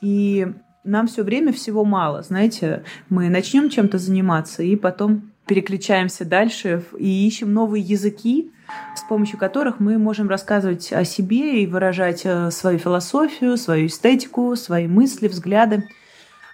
И 0.00 0.46
нам 0.84 1.08
все 1.08 1.24
время 1.24 1.52
всего 1.52 1.84
мало. 1.84 2.22
Знаете, 2.22 2.84
мы 3.08 3.28
начнем 3.30 3.70
чем-то 3.70 3.98
заниматься, 3.98 4.62
и 4.62 4.76
потом 4.76 5.32
переключаемся 5.46 6.24
дальше 6.24 6.82
и 6.98 7.26
ищем 7.26 7.52
новые 7.52 7.82
языки, 7.82 8.50
с 8.96 9.02
помощью 9.02 9.38
которых 9.38 9.78
мы 9.78 9.98
можем 9.98 10.28
рассказывать 10.28 10.92
о 10.92 11.04
себе 11.04 11.62
и 11.62 11.66
выражать 11.66 12.22
э, 12.24 12.50
свою 12.50 12.78
философию, 12.78 13.56
свою 13.56 13.86
эстетику, 13.86 14.56
свои 14.56 14.86
мысли, 14.86 15.28
взгляды. 15.28 15.84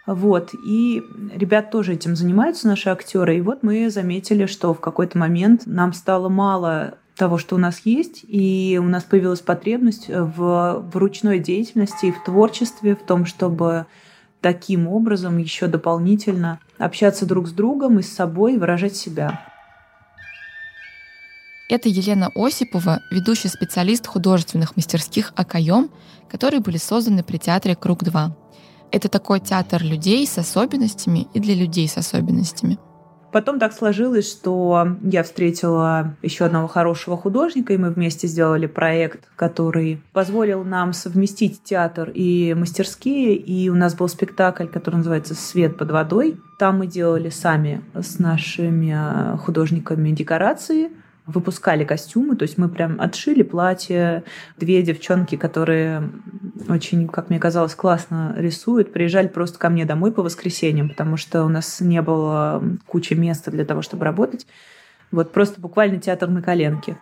Вот. 0.07 0.51
И 0.67 1.03
ребят 1.35 1.71
тоже 1.71 1.95
этим 1.95 2.17
занимаются, 2.17 2.67
наши 2.67 2.91
актеры. 2.91 3.37
И 3.37 3.41
вот 3.41 3.63
мы 3.63 3.91
заметили, 3.91 4.47
что 4.47 4.75
в 4.75 4.81
какой-то 4.81 5.19
момент 5.19 5.63
нам 5.67 5.93
стало 5.93 6.29
мало 6.29 6.99
того, 7.17 7.39
что 7.39 7.55
у 7.55 7.59
нас 7.59 7.83
есть, 7.85 8.25
и 8.27 8.81
у 8.83 8.89
нас 8.89 9.05
появилась 9.05 9.41
потребность 9.41 10.09
в, 10.09 10.83
в 10.91 10.97
ручной 10.97 11.39
деятельности 11.39 12.07
и 12.07 12.13
в 12.13 12.25
творчестве, 12.25 12.97
в 12.97 13.03
том, 13.03 13.27
чтобы 13.27 13.87
таким 14.41 14.89
образом 14.89 15.37
еще 15.39 15.67
дополнительно 15.67 16.61
общаться 16.81 17.27
друг 17.27 17.47
с 17.47 17.53
другом 17.53 17.99
и 17.99 18.03
с 18.03 18.13
собой, 18.13 18.57
выражать 18.57 18.97
себя. 18.97 19.47
Это 21.69 21.89
Елена 21.89 22.31
Осипова, 22.35 23.01
ведущий 23.13 23.49
специалист 23.49 24.07
художественных 24.07 24.75
мастерских 24.75 25.33
«Акаем», 25.37 25.91
которые 26.29 26.61
были 26.61 26.79
созданы 26.79 27.23
при 27.23 27.37
театре 27.37 27.77
«Круг-2». 27.77 28.31
Это 28.91 29.09
такой 29.09 29.39
театр 29.39 29.83
людей 29.83 30.27
с 30.27 30.37
особенностями 30.37 31.29
и 31.33 31.39
для 31.39 31.55
людей 31.55 31.87
с 31.87 31.97
особенностями– 31.97 32.79
Потом 33.33 33.59
так 33.59 33.73
сложилось, 33.73 34.31
что 34.31 34.97
я 35.03 35.23
встретила 35.23 36.15
еще 36.23 36.47
одного 36.47 36.69
хорошего 36.69 37.17
художника, 37.17 37.73
и 37.73 37.79
мы 37.79 37.91
вместе 37.91 38.27
сделали 38.27 38.67
проект, 38.67 39.29
который 39.37 40.03
позволил 40.13 40.65
нам 40.65 40.93
совместить 40.93 41.63
театр 41.63 42.11
и 42.15 42.55
мастерские. 42.55 43.37
И 43.37 43.69
у 43.69 43.75
нас 43.75 43.95
был 43.95 44.09
спектакль, 44.09 44.67
который 44.67 44.97
называется 44.97 45.35
«Свет 45.35 45.77
под 45.77 45.91
водой». 45.91 46.41
Там 46.59 46.79
мы 46.79 46.87
делали 46.87 47.31
сами 47.31 47.83
с 47.95 48.19
нашими 48.19 49.37
художниками 49.39 50.11
декорации– 50.11 50.91
выпускали 51.31 51.85
костюмы, 51.85 52.37
то 52.37 52.43
есть 52.43 52.59
мы 52.59 52.69
прям 52.69 53.01
отшили 53.01 53.43
платье. 53.43 54.25
Две 54.59 54.83
девчонки, 54.83 55.37
которые 55.37 56.11
очень, 56.69 57.09
как 57.09 57.31
мне 57.31 57.39
казалось, 57.39 57.75
классно 57.75 58.35
рисуют, 58.37 58.93
приезжали 58.93 59.29
просто 59.29 59.59
ко 59.59 59.69
мне 59.69 59.85
домой 59.85 60.13
по 60.13 60.23
воскресеньям, 60.23 60.89
потому 60.89 61.17
что 61.17 61.45
у 61.45 61.49
нас 61.49 61.81
не 61.81 62.03
было 62.03 62.63
кучи 62.87 63.15
места 63.15 63.51
для 63.51 63.65
того, 63.65 63.83
чтобы 63.83 64.05
работать. 64.05 64.47
Вот 65.11 65.33
просто 65.33 65.61
буквально 65.61 65.99
театр 65.99 66.29
на 66.29 66.43
коленке. 66.43 66.97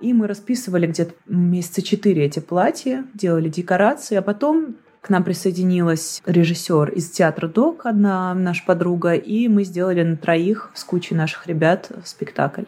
И 0.00 0.12
мы 0.12 0.26
расписывали 0.26 0.86
где-то 0.86 1.14
месяца 1.26 1.82
четыре 1.82 2.24
эти 2.24 2.40
платья, 2.40 3.04
делали 3.14 3.48
декорации, 3.48 4.16
а 4.16 4.22
потом 4.22 4.76
к 5.00 5.10
нам 5.10 5.24
присоединилась 5.24 6.22
режиссер 6.26 6.90
из 6.90 7.10
театра 7.10 7.48
ДОК, 7.48 7.86
одна 7.86 8.34
наша 8.34 8.64
подруга, 8.64 9.14
и 9.14 9.48
мы 9.48 9.64
сделали 9.64 10.02
на 10.02 10.16
троих 10.16 10.70
с 10.74 10.84
кучей 10.84 11.14
наших 11.14 11.46
ребят 11.46 11.90
спектакль. 12.04 12.64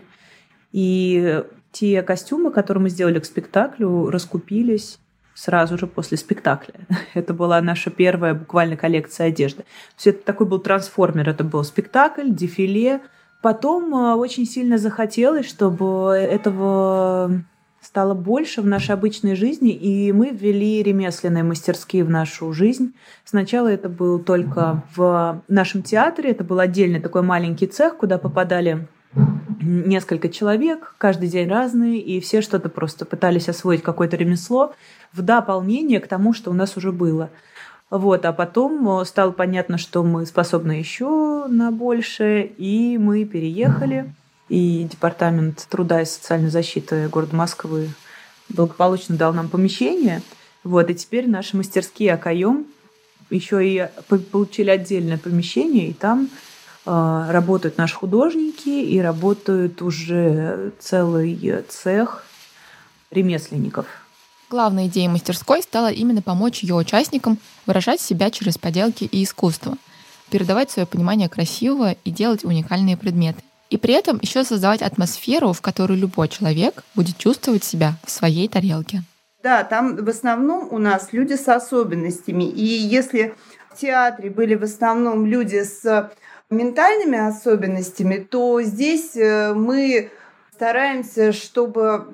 И 0.72 1.42
те 1.70 2.02
костюмы, 2.02 2.50
которые 2.50 2.82
мы 2.82 2.90
сделали 2.90 3.20
к 3.20 3.24
спектаклю, 3.24 4.10
раскупились 4.10 4.98
сразу 5.34 5.76
же 5.76 5.86
после 5.86 6.16
спектакля. 6.16 6.74
Это 7.14 7.34
была 7.34 7.60
наша 7.60 7.90
первая 7.90 8.34
буквально 8.34 8.76
коллекция 8.76 9.28
одежды. 9.28 9.64
Все 9.96 10.10
это 10.10 10.24
такой 10.24 10.46
был 10.46 10.60
трансформер. 10.60 11.28
Это 11.28 11.44
был 11.44 11.64
спектакль, 11.64 12.30
дефиле. 12.30 13.00
Потом 13.42 13.94
э, 13.94 14.14
очень 14.14 14.46
сильно 14.46 14.78
захотелось, 14.78 15.46
чтобы 15.46 16.12
этого 16.14 17.44
стало 17.84 18.14
больше 18.14 18.62
в 18.62 18.66
нашей 18.66 18.92
обычной 18.92 19.36
жизни, 19.36 19.72
и 19.72 20.10
мы 20.12 20.30
ввели 20.30 20.82
ремесленные 20.82 21.44
мастерские 21.44 22.04
в 22.04 22.10
нашу 22.10 22.52
жизнь. 22.52 22.94
Сначала 23.24 23.68
это 23.68 23.88
был 23.90 24.18
только 24.18 24.82
в 24.96 25.42
нашем 25.48 25.82
театре, 25.82 26.30
это 26.30 26.44
был 26.44 26.60
отдельный 26.60 27.00
такой 27.00 27.22
маленький 27.22 27.66
цех, 27.66 27.98
куда 27.98 28.16
попадали 28.16 28.88
несколько 29.64 30.28
человек, 30.28 30.94
каждый 30.98 31.28
день 31.28 31.48
разные, 31.48 31.98
и 31.98 32.20
все 32.20 32.42
что-то 32.42 32.68
просто 32.68 33.04
пытались 33.04 33.48
освоить 33.48 33.82
какое-то 33.82 34.16
ремесло 34.16 34.74
в 35.12 35.22
дополнение 35.22 36.00
к 36.00 36.08
тому, 36.08 36.32
что 36.32 36.50
у 36.50 36.54
нас 36.54 36.76
уже 36.76 36.92
было. 36.92 37.30
Вот, 37.90 38.24
а 38.24 38.32
потом 38.32 39.00
э, 39.00 39.04
стало 39.04 39.30
понятно, 39.30 39.78
что 39.78 40.02
мы 40.02 40.26
способны 40.26 40.72
еще 40.72 41.46
на 41.48 41.70
большее, 41.70 42.46
и 42.46 42.98
мы 42.98 43.24
переехали. 43.24 44.12
И 44.48 44.86
Департамент 44.90 45.66
труда 45.70 46.02
и 46.02 46.04
социальной 46.04 46.50
защиты 46.50 47.08
города 47.08 47.36
Москвы 47.36 47.90
благополучно 48.48 49.16
дал 49.16 49.32
нам 49.32 49.48
помещение. 49.48 50.22
Вот, 50.64 50.90
и 50.90 50.94
теперь 50.94 51.28
наши 51.28 51.56
мастерские 51.56 52.14
Акаем 52.14 52.66
еще 53.30 53.66
и 53.66 53.88
получили 54.30 54.70
отдельное 54.70 55.18
помещение, 55.18 55.88
и 55.88 55.92
там 55.92 56.28
работают 56.84 57.78
наши 57.78 57.94
художники 57.94 58.68
и 58.68 59.00
работают 59.00 59.80
уже 59.82 60.72
целый 60.78 61.62
цех 61.68 62.24
ремесленников. 63.10 63.86
Главной 64.50 64.86
идеей 64.86 65.08
мастерской 65.08 65.62
стало 65.62 65.90
именно 65.90 66.22
помочь 66.22 66.62
ее 66.62 66.74
участникам 66.74 67.38
выражать 67.66 68.00
себя 68.00 68.30
через 68.30 68.58
поделки 68.58 69.04
и 69.04 69.24
искусство, 69.24 69.76
передавать 70.30 70.70
свое 70.70 70.86
понимание 70.86 71.28
красивого 71.28 71.92
и 72.04 72.10
делать 72.10 72.44
уникальные 72.44 72.96
предметы. 72.96 73.42
И 73.70 73.78
при 73.78 73.94
этом 73.94 74.18
еще 74.20 74.44
создавать 74.44 74.82
атмосферу, 74.82 75.52
в 75.52 75.60
которой 75.60 75.98
любой 75.98 76.28
человек 76.28 76.84
будет 76.94 77.16
чувствовать 77.18 77.64
себя 77.64 77.94
в 78.04 78.10
своей 78.10 78.46
тарелке. 78.46 79.02
Да, 79.42 79.64
там 79.64 79.96
в 79.96 80.08
основном 80.08 80.68
у 80.70 80.78
нас 80.78 81.08
люди 81.12 81.34
с 81.34 81.48
особенностями. 81.48 82.44
И 82.44 82.64
если 82.64 83.34
в 83.70 83.80
театре 83.80 84.30
были 84.30 84.54
в 84.54 84.62
основном 84.62 85.26
люди 85.26 85.64
с 85.64 86.10
ментальными 86.50 87.18
особенностями, 87.18 88.16
то 88.16 88.62
здесь 88.62 89.16
э, 89.16 89.52
мы 89.54 90.10
стараемся, 90.52 91.32
чтобы 91.32 92.06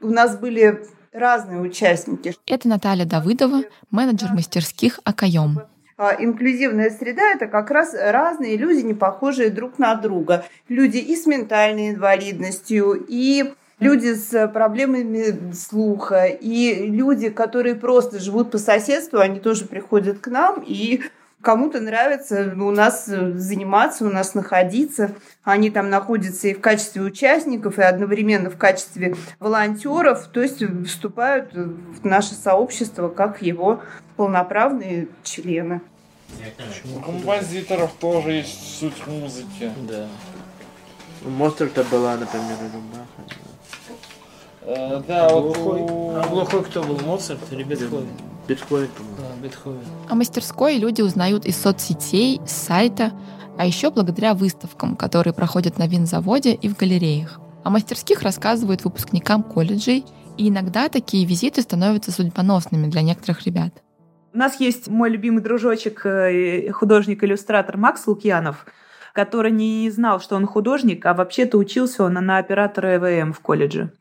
у 0.00 0.08
нас 0.08 0.36
были 0.36 0.84
разные 1.12 1.60
участники. 1.60 2.34
Это 2.46 2.68
Наталья 2.68 3.06
Давыдова, 3.06 3.62
менеджер 3.90 4.32
мастерских 4.32 5.00
«Акаем». 5.04 5.60
А, 5.96 6.12
инклюзивная 6.18 6.90
среда– 6.90 7.22
это 7.34 7.46
как 7.46 7.70
раз 7.70 7.94
разные 7.94 8.56
люди, 8.56 8.80
не 8.80 8.94
похожие 8.94 9.50
друг 9.50 9.78
на 9.78 9.94
друга. 9.94 10.44
Люди 10.68 10.98
и 10.98 11.14
с 11.14 11.24
ментальной 11.24 11.90
инвалидностью, 11.90 13.04
и 13.08 13.54
люди 13.78 14.14
с 14.14 14.48
проблемами 14.48 15.52
слуха, 15.52 16.24
и 16.24 16.88
люди, 16.88 17.30
которые 17.30 17.76
просто 17.76 18.18
живут 18.18 18.50
по 18.50 18.58
соседству, 18.58 19.20
они 19.20 19.38
тоже 19.38 19.66
приходят 19.66 20.18
к 20.18 20.26
нам 20.26 20.64
и 20.66 21.02
Кому-то 21.44 21.78
нравится 21.78 22.54
у 22.56 22.70
нас 22.70 23.04
заниматься, 23.04 24.06
у 24.06 24.08
нас 24.08 24.34
находиться. 24.34 25.10
Они 25.42 25.70
там 25.70 25.90
находятся 25.90 26.48
и 26.48 26.54
в 26.54 26.60
качестве 26.60 27.02
участников, 27.02 27.78
и 27.78 27.82
одновременно 27.82 28.48
в 28.48 28.56
качестве 28.56 29.14
волонтеров, 29.38 30.26
то 30.28 30.40
есть 30.40 30.62
вступают 30.86 31.52
в 31.52 32.02
наше 32.02 32.32
сообщество 32.32 33.08
как 33.08 33.42
его 33.42 33.82
полноправные 34.16 35.08
члены. 35.22 35.82
У 36.96 37.00
композиторов 37.00 37.92
тоже 38.00 38.32
есть 38.32 38.78
суть 38.78 39.06
музыки. 39.06 39.70
Да. 39.86 40.08
У 41.26 41.28
Моцарта 41.28 41.84
была, 41.84 42.16
например, 42.16 42.56
рубаха. 42.72 43.34
Э, 44.62 45.02
да, 45.06 45.26
а 45.26 45.34
вот 45.34 45.56
глухой. 45.56 45.80
у... 45.82 46.16
А 46.16 46.26
глухой 46.26 46.64
кто 46.64 46.82
был? 46.82 46.98
Моцарт 47.00 47.40
или 47.50 47.62
Бетховен? 47.64 48.08
Бетховен, 48.48 48.88
по-моему. 48.88 49.13
О 50.08 50.14
мастерской 50.14 50.78
люди 50.78 51.02
узнают 51.02 51.46
из 51.46 51.56
соцсетей, 51.56 52.40
с 52.46 52.52
сайта, 52.52 53.12
а 53.56 53.66
еще 53.66 53.90
благодаря 53.90 54.34
выставкам, 54.34 54.96
которые 54.96 55.32
проходят 55.34 55.78
на 55.78 55.86
винзаводе 55.86 56.54
и 56.54 56.68
в 56.68 56.76
галереях. 56.76 57.40
О 57.62 57.70
мастерских 57.70 58.22
рассказывают 58.22 58.84
выпускникам 58.84 59.42
колледжей, 59.42 60.04
и 60.36 60.48
иногда 60.48 60.88
такие 60.88 61.24
визиты 61.24 61.62
становятся 61.62 62.12
судьбоносными 62.12 62.88
для 62.88 63.02
некоторых 63.02 63.46
ребят. 63.46 63.72
У 64.32 64.38
нас 64.38 64.58
есть 64.58 64.88
мой 64.88 65.10
любимый 65.10 65.42
дружочек, 65.42 66.04
э, 66.04 66.70
художник-иллюстратор 66.72 67.76
Макс 67.76 68.06
Лукьянов, 68.06 68.66
который 69.12 69.52
не 69.52 69.88
знал, 69.90 70.20
что 70.20 70.34
он 70.34 70.46
художник, 70.46 71.06
а 71.06 71.14
вообще-то 71.14 71.56
учился 71.56 72.02
он 72.02 72.14
на 72.14 72.38
оператора 72.38 72.96
ЭВМ 72.96 73.32
в 73.32 73.38
колледже. 73.38 73.92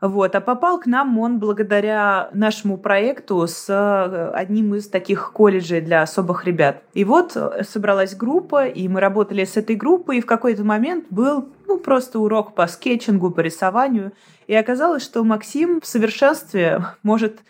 Вот. 0.00 0.34
А 0.34 0.40
попал 0.40 0.80
к 0.80 0.86
нам 0.86 1.18
он 1.18 1.38
благодаря 1.38 2.30
нашему 2.32 2.78
проекту 2.78 3.46
с 3.46 3.66
э, 3.68 4.30
одним 4.34 4.74
из 4.74 4.88
таких 4.88 5.32
колледжей 5.32 5.82
для 5.82 6.02
особых 6.02 6.46
ребят. 6.46 6.82
И 6.94 7.04
вот 7.04 7.36
э, 7.36 7.64
собралась 7.64 8.14
группа, 8.14 8.66
и 8.66 8.88
мы 8.88 9.00
работали 9.00 9.44
с 9.44 9.58
этой 9.58 9.76
группой, 9.76 10.18
и 10.18 10.20
в 10.22 10.26
какой-то 10.26 10.64
момент 10.64 11.06
был 11.10 11.48
ну, 11.66 11.78
просто 11.78 12.18
урок 12.18 12.54
по 12.54 12.66
скетчингу, 12.66 13.30
по 13.30 13.40
рисованию. 13.40 14.12
И 14.46 14.54
оказалось, 14.54 15.02
что 15.02 15.22
Максим 15.22 15.82
в 15.82 15.86
совершенстве 15.86 16.82
может 17.02 17.40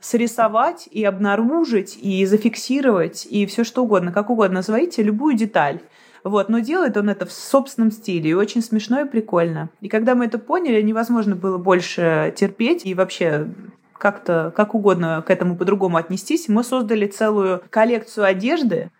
срисовать 0.00 0.88
и 0.90 1.04
обнаружить, 1.04 1.98
и 2.00 2.24
зафиксировать, 2.24 3.26
и 3.26 3.44
все 3.44 3.62
что 3.62 3.84
угодно, 3.84 4.10
как 4.12 4.30
угодно 4.30 4.56
назовите, 4.56 5.02
любую 5.02 5.36
деталь 5.36 5.80
Вот, 6.22 6.48
но 6.48 6.58
делает 6.58 6.96
он 6.96 7.08
это 7.08 7.26
в 7.26 7.32
собственном 7.32 7.90
стиле, 7.90 8.30
и 8.30 8.34
очень 8.34 8.62
смешно 8.62 9.00
и 9.00 9.08
прикольно. 9.08 9.70
И 9.80 9.88
когда 9.88 10.14
мы 10.14 10.26
это 10.26 10.38
поняли, 10.38 10.82
невозможно 10.82 11.34
было 11.34 11.58
больше 11.58 12.34
терпеть 12.36 12.84
и 12.84 12.94
вообще 12.94 13.48
как-то, 14.00 14.52
как 14.56 14.74
угодно 14.74 15.22
к 15.26 15.30
этому 15.30 15.56
по-другому 15.56 15.98
отнестись. 15.98 16.48
Мы 16.48 16.64
создали 16.64 17.06
целую 17.06 17.62
коллекцию 17.70 18.24
одежды, 18.24 18.90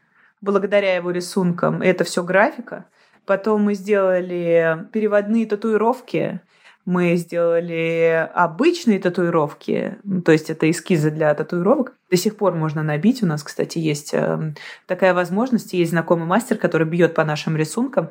благодаря 0.41 0.95
его 0.95 1.11
рисункам. 1.11 1.83
Это 1.83 2.05
все 2.05 2.23
графика. 2.23 2.87
Потом 3.27 3.65
мы 3.65 3.75
сделали 3.75 4.87
переводные 4.93 5.47
татуировки, 5.47 6.41
мы 6.87 7.15
сделали 7.17 8.29
обычные 8.35 8.99
татуировки, 8.99 9.99
ну, 10.03 10.23
то 10.23 10.33
есть 10.33 10.51
это 10.51 10.71
эскизы 10.71 11.11
для 11.11 11.35
татуировок. 11.35 11.95
До 12.11 12.17
сих 12.17 12.37
пор 12.37 12.55
можно 12.55 12.83
набить. 12.83 13.23
У 13.23 13.27
нас, 13.27 13.43
кстати, 13.43 13.79
есть 13.79 14.11
эм, 14.13 14.55
такая 14.87 15.15
возможность. 15.15 15.73
Есть 15.73 15.91
знакомый 15.91 16.27
мастер, 16.27 16.57
который 16.57 16.87
бьет 16.87 17.15
по 17.15 17.25
нашим 17.25 17.57
рисункам. 17.57 18.11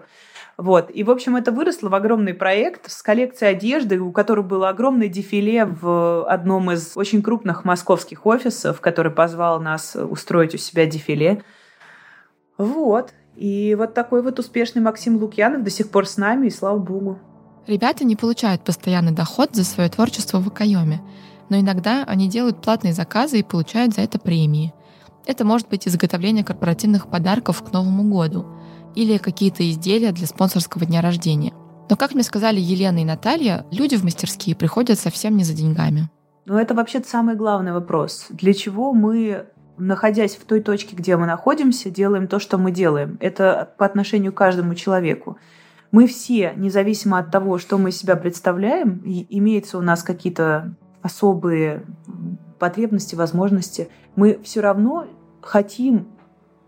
Вот. 0.55 0.91
И, 0.93 1.03
в 1.03 1.09
общем, 1.09 1.35
это 1.35 1.51
выросло 1.51 1.89
в 1.89 1.95
огромный 1.95 2.33
проект 2.33 2.91
с 2.91 3.01
коллекцией 3.01 3.53
одежды, 3.55 3.99
у 3.99 4.11
которой 4.11 4.45
было 4.45 4.69
огромное 4.69 5.07
дефиле 5.07 5.65
в 5.65 6.29
одном 6.29 6.71
из 6.71 6.95
очень 6.95 7.21
крупных 7.21 7.65
московских 7.65 8.25
офисов, 8.25 8.81
который 8.81 9.11
позвал 9.11 9.61
нас 9.61 9.95
устроить 9.95 10.53
у 10.53 10.57
себя 10.57 10.85
дефиле. 10.85 11.43
Вот. 12.57 13.13
И 13.35 13.73
вот 13.79 13.93
такой 13.93 14.21
вот 14.21 14.37
успешный 14.37 14.81
Максим 14.81 15.15
Лукьянов 15.15 15.63
до 15.63 15.69
сих 15.69 15.89
пор 15.89 16.05
с 16.05 16.17
нами, 16.17 16.47
и 16.47 16.51
слава 16.51 16.77
богу. 16.77 17.19
Ребята 17.67 18.03
не 18.03 18.15
получают 18.15 18.63
постоянный 18.63 19.11
доход 19.11 19.55
за 19.55 19.63
свое 19.63 19.89
творчество 19.89 20.39
в 20.39 20.47
Акайоме, 20.47 21.01
но 21.49 21.59
иногда 21.59 22.03
они 22.05 22.27
делают 22.27 22.61
платные 22.61 22.93
заказы 22.93 23.39
и 23.39 23.43
получают 23.43 23.93
за 23.93 24.01
это 24.01 24.19
премии. 24.19 24.73
Это 25.25 25.45
может 25.45 25.69
быть 25.69 25.87
изготовление 25.87 26.43
корпоративных 26.43 27.09
подарков 27.09 27.63
к 27.63 27.71
Новому 27.71 28.03
году 28.03 28.45
или 28.95 29.17
какие-то 29.17 29.69
изделия 29.69 30.11
для 30.11 30.25
спонсорского 30.25 30.85
дня 30.85 31.01
рождения. 31.01 31.53
Но, 31.89 31.95
как 31.95 32.13
мне 32.13 32.23
сказали 32.23 32.59
Елена 32.59 32.99
и 32.99 33.05
Наталья, 33.05 33.65
люди 33.71 33.95
в 33.95 34.03
мастерские 34.03 34.55
приходят 34.55 34.99
совсем 34.99 35.37
не 35.37 35.43
за 35.43 35.53
деньгами. 35.53 36.09
Ну, 36.45 36.57
это 36.57 36.73
вообще 36.73 37.01
самый 37.03 37.35
главный 37.35 37.73
вопрос. 37.73 38.27
Для 38.29 38.53
чего 38.53 38.93
мы 38.93 39.45
находясь 39.79 40.35
в 40.35 40.45
той 40.45 40.61
точке, 40.61 40.95
где 40.95 41.15
мы 41.17 41.25
находимся, 41.25 41.89
делаем 41.89 42.27
то, 42.27 42.39
что 42.39 42.57
мы 42.57 42.71
делаем. 42.71 43.17
Это 43.21 43.73
по 43.77 43.85
отношению 43.85 44.33
к 44.33 44.37
каждому 44.37 44.75
человеку. 44.75 45.37
Мы 45.91 46.05
все, 46.07 46.53
независимо 46.55 47.17
от 47.19 47.31
того, 47.31 47.57
что 47.57 47.77
мы 47.77 47.91
себя 47.91 48.15
представляем, 48.15 49.01
и 49.05 49.25
имеются 49.37 49.77
у 49.77 49.81
нас 49.81 50.03
какие-то 50.03 50.75
особые 51.01 51.85
потребности, 52.59 53.15
возможности, 53.15 53.89
мы 54.15 54.39
все 54.43 54.61
равно 54.61 55.07
хотим 55.41 56.09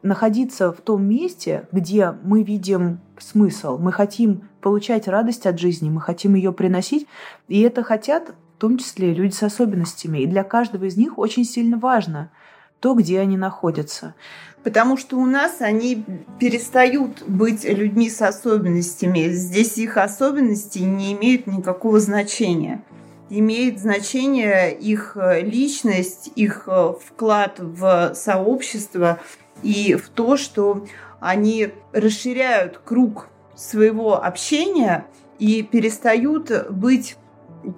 находиться 0.02 0.72
в 0.72 0.82
том 0.82 1.06
месте, 1.06 1.68
где 1.72 2.12
мы 2.24 2.44
видим 2.44 3.02
смысл, 3.20 3.78
мы 3.78 3.92
хотим 3.92 4.50
получать 4.62 5.08
радость 5.08 5.46
от 5.46 5.60
жизни, 5.60 5.90
мы 5.90 6.02
хотим 6.02 6.34
ее 6.34 6.52
приносить, 6.54 7.08
и 7.48 7.62
это 7.62 7.84
хотят 7.84 8.34
в 8.58 8.60
том 8.62 8.78
числе 8.78 9.14
люди 9.14 9.34
с 9.34 9.44
особенностями. 9.44 10.20
И 10.20 10.28
для 10.28 10.44
каждого 10.44 10.86
из 10.86 10.98
них 10.98 11.18
очень 11.18 11.46
сильно 11.46 11.78
важно 11.78 12.32
то, 12.80 12.96
где 12.96 13.20
они 13.20 13.38
находятся. 13.38 14.16
Потому 14.64 14.96
что 14.96 15.18
у 15.18 15.26
нас 15.26 15.58
они 15.60 16.06
перестают 16.40 17.24
быть 17.24 17.64
людьми 17.64 18.10
с 18.10 18.22
особенностями. 18.22 19.30
Здесь 19.30 19.78
их 19.78 19.98
особенности 19.98 20.80
не 20.80 21.14
имеют 21.14 21.48
никакого 21.48 22.00
значения. 22.00 22.84
Имеет 23.30 23.80
значение 23.80 24.78
их 24.78 25.16
э, 25.16 25.42
личность, 25.42 26.32
их 26.36 26.66
э, 26.68 26.94
вклад 27.04 27.60
в 27.60 28.14
сообщество 28.14 29.20
и 29.64 29.96
в 29.96 30.10
то, 30.10 30.38
что 30.38 30.86
они 31.20 31.70
расширяют 31.94 32.82
круг 32.84 33.30
своего 33.56 34.24
общения 34.24 35.06
и 35.40 35.64
перестают 35.64 36.70
быть 36.70 37.16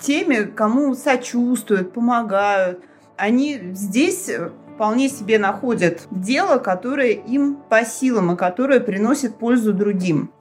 теми, 0.01 0.43
кому 0.43 0.95
сочувствуют, 0.95 1.93
помогают. 1.93 2.81
Они 3.15 3.59
здесь 3.73 4.29
вполне 4.75 5.10
себе 5.10 5.39
находят 5.39 6.08
дело, 6.12 6.57
которое 6.57 7.12
им 7.12 7.57
по 7.70 7.86
силам 7.86 8.33
и 8.33 8.38
которое 8.38 8.79
приносит 8.79 9.36
пользу 9.38 9.74
другим. 9.74 10.31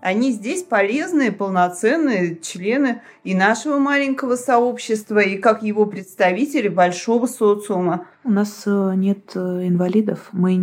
Они 0.00 0.32
здесь 0.32 0.62
полезные, 0.62 1.30
полноценные 1.30 2.36
члены 2.36 3.02
и 3.22 3.34
нашего 3.34 3.78
маленького 3.78 4.36
сообщества, 4.36 5.18
и 5.18 5.36
как 5.36 5.62
его 5.62 5.84
представители 5.84 6.68
большого 6.68 7.26
социума. 7.26 8.06
У 8.24 8.30
нас 8.30 8.62
э, 8.64 8.92
нет 8.96 9.32
э, 9.34 9.38
инвалидов, 9.38 10.30
мы, 10.32 10.58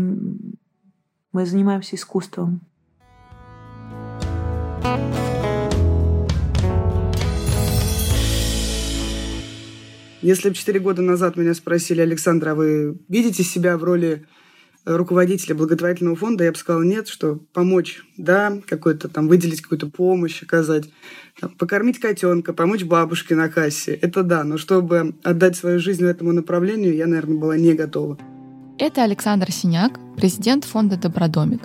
мы 1.33 1.45
занимаемся 1.45 1.95
искусством. 1.95 2.61
Если 10.27 10.49
бы 10.49 10.55
четыре 10.55 10.81
года 10.81 11.01
назад 11.01 11.37
меня 11.37 11.53
спросили, 11.53 12.01
Александра, 12.01 12.51
а 12.51 12.55
вы 12.55 12.97
видите 13.07 13.43
себя 13.43 13.77
в 13.77 13.83
роли 13.85 14.25
э, 14.85 14.93
руководителя 14.93 15.55
благотворительного 15.55 16.17
фонда, 16.17 16.43
я 16.43 16.51
бы 16.51 16.57
сказала 16.57 16.83
нет, 16.83 17.07
что 17.07 17.37
помочь, 17.53 18.03
да, 18.17 18.59
какой-то 18.67 19.07
там 19.07 19.29
выделить 19.29 19.61
какую-то 19.61 19.87
помощь, 19.87 20.43
оказать, 20.43 20.89
там, 21.39 21.51
покормить 21.51 22.01
котенка, 22.01 22.51
помочь 22.51 22.83
бабушке 22.83 23.35
на 23.35 23.47
кассе, 23.47 23.93
это 23.93 24.21
да, 24.21 24.43
но 24.43 24.57
чтобы 24.57 25.15
отдать 25.23 25.55
свою 25.55 25.79
жизнь 25.79 26.03
этому 26.03 26.33
направлению, 26.33 26.93
я, 26.93 27.07
наверное, 27.07 27.37
была 27.37 27.55
не 27.55 27.73
готова. 27.73 28.19
Это 28.77 29.05
Александр 29.05 29.49
Синяк, 29.49 29.97
президент 30.17 30.65
фонда 30.65 30.97
«Добродомик». 30.97 31.61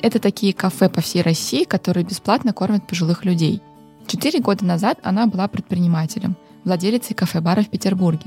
Это 0.00 0.20
такие 0.20 0.54
кафе 0.54 0.88
по 0.88 1.02
всей 1.02 1.20
России, 1.20 1.64
которые 1.64 2.06
бесплатно 2.06 2.54
кормят 2.54 2.86
пожилых 2.86 3.26
людей. 3.26 3.60
Четыре 4.06 4.40
года 4.40 4.64
назад 4.64 4.98
она 5.02 5.26
была 5.26 5.48
предпринимателем– 5.48 6.38
владелицей 6.64 7.14
кафе-бара 7.14 7.62
в 7.62 7.70
Петербурге, 7.70 8.26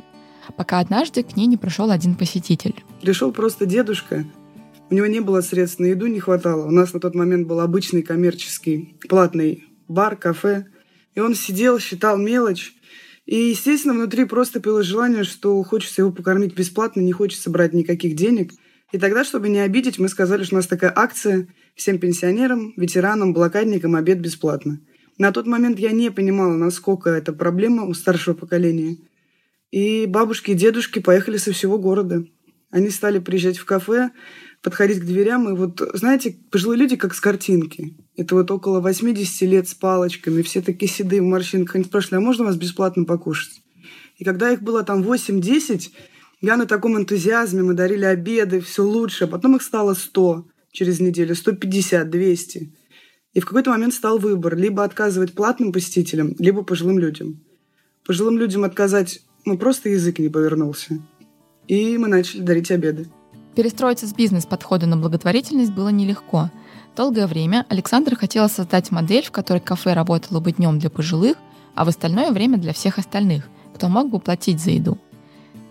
пока 0.58 0.80
однажды 0.80 1.24
к 1.24 1.36
ней 1.36 1.48
не 1.48 1.58
пришел 1.58 1.91
один 1.91 2.15
посетитель. 2.15 2.76
Пришел 3.02 3.32
просто 3.32 3.65
дедушка. 3.65 4.26
У 4.89 4.96
него 4.96 5.08
не 5.08 5.22
было 5.22 5.41
средств 5.41 5.80
на 5.80 5.86
еду, 5.88 6.08
не 6.08 6.19
хватало. 6.19 6.67
У 6.67 6.72
нас 6.72 6.93
на 6.93 7.00
тот 7.00 7.15
момент 7.15 7.48
был 7.48 7.60
обычный 7.60 8.04
коммерческий 8.04 8.98
платный 9.10 9.65
бар, 9.88 10.15
кафе. 10.15 10.67
И 11.15 11.19
он 11.19 11.36
сидел, 11.36 11.80
считал 11.80 12.17
мелочь. 12.17 12.74
И, 13.26 13.36
естественно, 13.50 13.93
внутри 13.93 14.26
просто 14.26 14.60
было 14.60 14.84
желание, 14.84 15.24
что 15.24 15.62
хочется 15.63 16.02
его 16.02 16.12
покормить 16.12 16.56
бесплатно, 16.56 17.00
не 17.00 17.13
хочется 17.13 17.50
брать 17.50 17.74
никаких 17.74 18.15
денег. 18.15 18.52
И 18.91 19.00
тогда, 19.00 19.24
чтобы 19.24 19.50
не 19.50 19.60
обидеть, 19.60 19.98
мы 19.98 20.10
сказали, 20.10 20.43
что 20.43 20.56
у 20.56 20.58
нас 20.58 20.67
такая 20.67 20.93
акция 20.96 21.48
всем 21.76 21.98
пенсионерам, 21.98 22.74
ветеранам, 22.78 23.34
блокадникам 23.34 23.96
обед 23.96 24.19
бесплатно. 24.19 24.80
На 25.17 25.32
тот 25.32 25.45
момент 25.45 25.80
я 25.80 25.91
не 25.91 26.12
понимала, 26.12 26.54
насколько 26.54 27.10
это 27.10 27.34
проблема 27.34 27.86
у 27.86 27.93
старшего 27.93 28.34
поколения. 28.34 28.97
И 29.71 30.06
бабушки 30.06 30.52
и 30.52 30.56
дедушки 30.56 30.99
поехали 30.99 31.38
со 31.38 31.52
всего 31.52 31.78
города. 31.78 32.26
Они 32.69 32.89
стали 32.89 33.19
приезжать 33.19 33.58
в 33.58 33.65
кафе, 33.65 34.12
подходить 34.63 35.02
к 35.02 35.06
дверям, 35.06 35.47
и 35.49 35.56
вот, 35.56 35.82
знаете, 35.93 36.36
пожилые 36.49 36.80
люди 36.80 36.95
как 36.95 37.13
с 37.13 37.19
картинки. 37.19 37.95
Это 38.15 38.34
вот 38.34 38.49
около 38.49 38.80
80 38.80 39.41
лет 39.41 39.67
с 39.67 39.76
палочками, 39.76 40.41
все 40.41 40.62
такие 40.62 40.91
седые 40.91 41.21
в 41.21 41.26
морщинках. 41.26 41.76
Они 41.76 41.84
спрашивали, 41.84 42.17
а 42.17 42.26
можно 42.26 42.45
вас 42.45 42.56
бесплатно 42.56 43.06
покушать? 43.06 43.62
И 44.17 44.23
когда 44.23 44.52
их 44.52 44.62
было 44.62 44.84
там 44.84 45.04
8-10, 45.04 45.89
я 46.41 46.58
на 46.58 46.65
таком 46.65 46.97
энтузиазме, 46.97 47.63
мы 47.63 47.73
дарили 47.73 48.06
обеды, 48.06 48.60
все 48.62 48.84
лучше. 48.84 49.26
А 49.26 49.28
потом 49.28 49.56
их 49.56 49.62
стало 49.62 49.93
100 49.93 50.47
через 50.71 50.99
неделю, 50.99 51.36
150, 51.36 52.10
200. 52.10 52.73
И 53.34 53.39
в 53.39 53.46
какой-то 53.46 53.72
момент 53.72 53.93
стал 53.93 54.19
выбор 54.19 54.56
либо 54.56 54.84
отказывать 54.84 55.34
платным 55.34 55.72
посетителям, 55.72 56.36
либо 56.38 56.63
пожилым 56.63 57.00
людям. 57.00 57.39
Пожилым 58.06 58.38
людям 58.38 58.63
отказать, 58.63 59.22
ну, 59.46 59.58
просто 59.58 59.89
язык 59.89 60.19
не 60.19 60.30
повернулся. 60.30 61.00
И 61.67 61.98
мы 61.98 62.08
начали 62.08 62.41
дарить 62.41 62.69
обеды. 62.69 63.08
Перестроиться 63.56 64.08
с 64.08 64.13
бизнес-подхода 64.13 64.86
на 64.86 64.98
благотворительность 64.98 65.72
было 65.72 65.89
нелегко. 65.89 66.52
Долгое 66.96 67.28
время 67.28 67.65
Александр 67.69 68.15
хотела 68.15 68.48
создать 68.48 68.91
модель, 68.91 69.24
в 69.24 69.32
которой 69.32 69.60
кафе 69.60 69.93
работало 69.93 70.39
бы 70.39 70.52
днем 70.52 70.80
для 70.80 70.89
пожилых, 70.89 71.38
а 71.76 71.86
в 71.86 71.88
остальное 71.88 72.32
время 72.32 72.58
для 72.58 72.74
всех 72.74 73.00
остальных, 73.00 73.48
кто 73.74 73.89
мог 73.89 74.10
бы 74.10 74.19
платить 74.19 74.60
за 74.60 74.72
еду. 74.72 74.98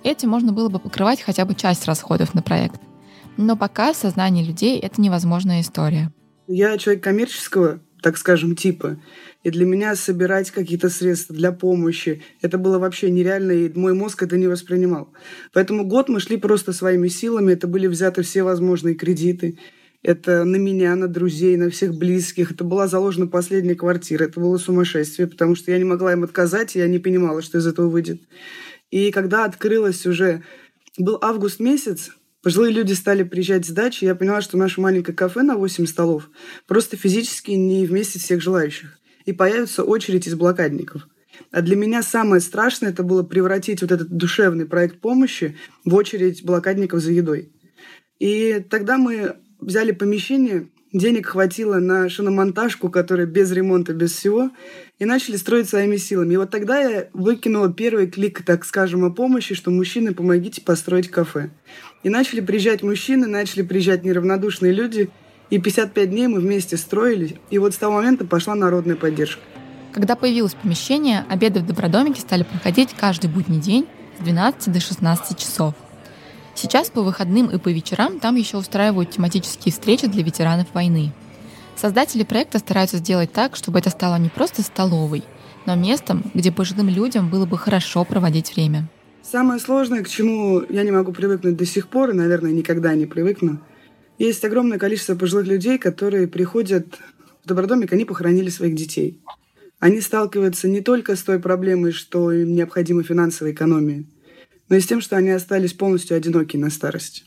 Этим 0.02 0.30
можно 0.30 0.52
было 0.52 0.68
бы 0.68 0.78
покрывать 0.80 1.20
хотя 1.20 1.44
бы 1.44 1.54
часть 1.54 1.86
расходов 1.86 2.34
на 2.34 2.42
проект. 2.42 2.80
Но 3.36 3.56
пока 3.56 3.92
в 3.92 3.96
сознании 3.96 4.44
людей 4.44 4.78
это 4.78 5.00
невозможная 5.00 5.60
история. 5.60 6.12
Я 6.54 6.76
человек 6.76 7.02
коммерческого, 7.02 7.80
так 8.02 8.18
скажем, 8.18 8.56
типа. 8.56 9.00
И 9.42 9.50
для 9.50 9.64
меня 9.64 9.96
собирать 9.96 10.50
какие-то 10.50 10.90
средства 10.90 11.34
для 11.34 11.50
помощи, 11.50 12.22
это 12.42 12.58
было 12.58 12.78
вообще 12.78 13.10
нереально, 13.10 13.52
и 13.52 13.72
мой 13.72 13.94
мозг 13.94 14.22
это 14.22 14.36
не 14.36 14.48
воспринимал. 14.48 15.08
Поэтому 15.54 15.86
год 15.86 16.10
мы 16.10 16.20
шли 16.20 16.36
просто 16.36 16.74
своими 16.74 17.08
силами, 17.08 17.54
это 17.54 17.66
были 17.66 17.86
взяты 17.86 18.20
все 18.20 18.42
возможные 18.42 18.94
кредиты. 18.94 19.58
Это 20.02 20.44
на 20.44 20.56
меня, 20.56 20.94
на 20.94 21.08
друзей, 21.08 21.56
на 21.56 21.70
всех 21.70 21.94
близких. 21.94 22.50
Это 22.50 22.64
была 22.64 22.86
заложена 22.86 23.28
последняя 23.28 23.76
квартира. 23.76 24.24
Это 24.24 24.38
было 24.40 24.58
сумасшествие, 24.58 25.26
потому 25.26 25.54
что 25.54 25.70
я 25.70 25.78
не 25.78 25.84
могла 25.84 26.12
им 26.12 26.22
отказать, 26.22 26.76
и 26.76 26.80
я 26.80 26.88
не 26.88 26.98
понимала, 26.98 27.40
что 27.40 27.58
из 27.58 27.66
этого 27.66 27.88
выйдет. 27.88 28.20
И 28.90 29.10
когда 29.10 29.44
открылась 29.44 30.04
уже... 30.06 30.42
Был 30.98 31.18
август 31.22 31.58
месяц, 31.58 32.10
Пожилые 32.42 32.72
люди 32.72 32.92
стали 32.92 33.22
приезжать 33.22 33.66
с 33.66 33.70
дачи, 33.70 34.04
я 34.04 34.16
поняла, 34.16 34.40
что 34.40 34.58
наше 34.58 34.80
маленькое 34.80 35.16
кафе 35.16 35.42
на 35.42 35.56
8 35.56 35.86
столов 35.86 36.28
просто 36.66 36.96
физически 36.96 37.52
не 37.52 37.86
вместе 37.86 38.18
всех 38.18 38.42
желающих. 38.42 38.98
И 39.24 39.32
появится 39.32 39.84
очередь 39.84 40.26
из 40.26 40.34
блокадников. 40.34 41.06
А 41.52 41.62
для 41.62 41.76
меня 41.76 42.02
самое 42.02 42.40
страшное 42.40 42.90
это 42.90 43.04
было 43.04 43.22
превратить 43.22 43.82
вот 43.82 43.92
этот 43.92 44.10
душевный 44.10 44.66
проект 44.66 45.00
помощи 45.00 45.56
в 45.84 45.94
очередь 45.94 46.44
блокадников 46.44 47.00
за 47.00 47.12
едой. 47.12 47.52
И 48.18 48.64
тогда 48.68 48.98
мы 48.98 49.36
взяли 49.60 49.92
помещение, 49.92 50.68
денег 50.92 51.28
хватило 51.28 51.76
на 51.76 52.08
шиномонтажку, 52.08 52.90
которая 52.90 53.26
без 53.26 53.52
ремонта, 53.52 53.94
без 53.94 54.12
всего, 54.12 54.50
и 54.98 55.04
начали 55.04 55.36
строить 55.36 55.68
своими 55.68 55.96
силами. 55.96 56.34
И 56.34 56.36
вот 56.36 56.50
тогда 56.50 56.80
я 56.80 57.08
выкинула 57.12 57.72
первый 57.72 58.08
клик, 58.08 58.44
так 58.44 58.64
скажем, 58.64 59.04
о 59.04 59.10
помощи, 59.10 59.54
что 59.54 59.70
мужчины, 59.70 60.12
помогите 60.12 60.60
построить 60.60 61.08
кафе. 61.08 61.50
И 62.02 62.08
начали 62.08 62.40
приезжать 62.40 62.82
мужчины, 62.82 63.26
начали 63.26 63.62
приезжать 63.62 64.04
неравнодушные 64.04 64.72
люди, 64.72 65.10
и 65.50 65.58
55 65.58 66.10
дней 66.10 66.26
мы 66.26 66.40
вместе 66.40 66.76
строили, 66.76 67.36
и 67.50 67.58
вот 67.58 67.74
с 67.74 67.76
того 67.76 67.94
момента 67.94 68.24
пошла 68.24 68.54
народная 68.54 68.96
поддержка. 68.96 69.40
Когда 69.92 70.16
появилось 70.16 70.54
помещение, 70.54 71.24
обеды 71.28 71.60
в 71.60 71.66
Добродомике 71.66 72.20
стали 72.20 72.44
проходить 72.44 72.94
каждый 72.94 73.28
будний 73.28 73.60
день 73.60 73.86
с 74.18 74.24
12 74.24 74.72
до 74.72 74.80
16 74.80 75.38
часов. 75.38 75.74
Сейчас 76.54 76.90
по 76.90 77.02
выходным 77.02 77.46
и 77.48 77.58
по 77.58 77.68
вечерам 77.68 78.18
там 78.18 78.36
еще 78.36 78.56
устраивают 78.56 79.10
тематические 79.10 79.72
встречи 79.72 80.06
для 80.06 80.22
ветеранов 80.22 80.68
войны. 80.72 81.12
Создатели 81.76 82.24
проекта 82.24 82.58
стараются 82.58 82.98
сделать 82.98 83.32
так, 83.32 83.56
чтобы 83.56 83.78
это 83.78 83.90
стало 83.90 84.16
не 84.16 84.28
просто 84.28 84.62
столовой, 84.62 85.24
но 85.66 85.74
местом, 85.74 86.24
где 86.34 86.50
пожилым 86.50 86.88
людям 86.88 87.28
было 87.28 87.46
бы 87.46 87.58
хорошо 87.58 88.04
проводить 88.04 88.54
время. 88.54 88.88
Самое 89.22 89.60
сложное, 89.60 90.02
к 90.02 90.08
чему 90.08 90.62
я 90.68 90.82
не 90.82 90.90
могу 90.90 91.12
привыкнуть 91.12 91.56
до 91.56 91.64
сих 91.64 91.88
пор, 91.88 92.10
и, 92.10 92.14
наверное, 92.14 92.50
никогда 92.50 92.94
не 92.94 93.06
привыкну, 93.06 93.60
есть 94.18 94.44
огромное 94.44 94.78
количество 94.78 95.14
пожилых 95.14 95.46
людей, 95.46 95.78
которые 95.78 96.26
приходят 96.26 96.98
в 97.44 97.48
добродомик, 97.48 97.92
они 97.92 98.04
похоронили 98.04 98.50
своих 98.50 98.74
детей. 98.74 99.22
Они 99.78 100.00
сталкиваются 100.00 100.68
не 100.68 100.80
только 100.80 101.16
с 101.16 101.22
той 101.22 101.38
проблемой, 101.38 101.92
что 101.92 102.30
им 102.32 102.52
необходима 102.52 103.04
финансовая 103.04 103.52
экономия, 103.52 104.04
но 104.68 104.76
и 104.76 104.80
с 104.80 104.86
тем, 104.86 105.00
что 105.00 105.16
они 105.16 105.30
остались 105.30 105.72
полностью 105.72 106.16
одиноки 106.16 106.56
на 106.56 106.70
старости. 106.70 107.22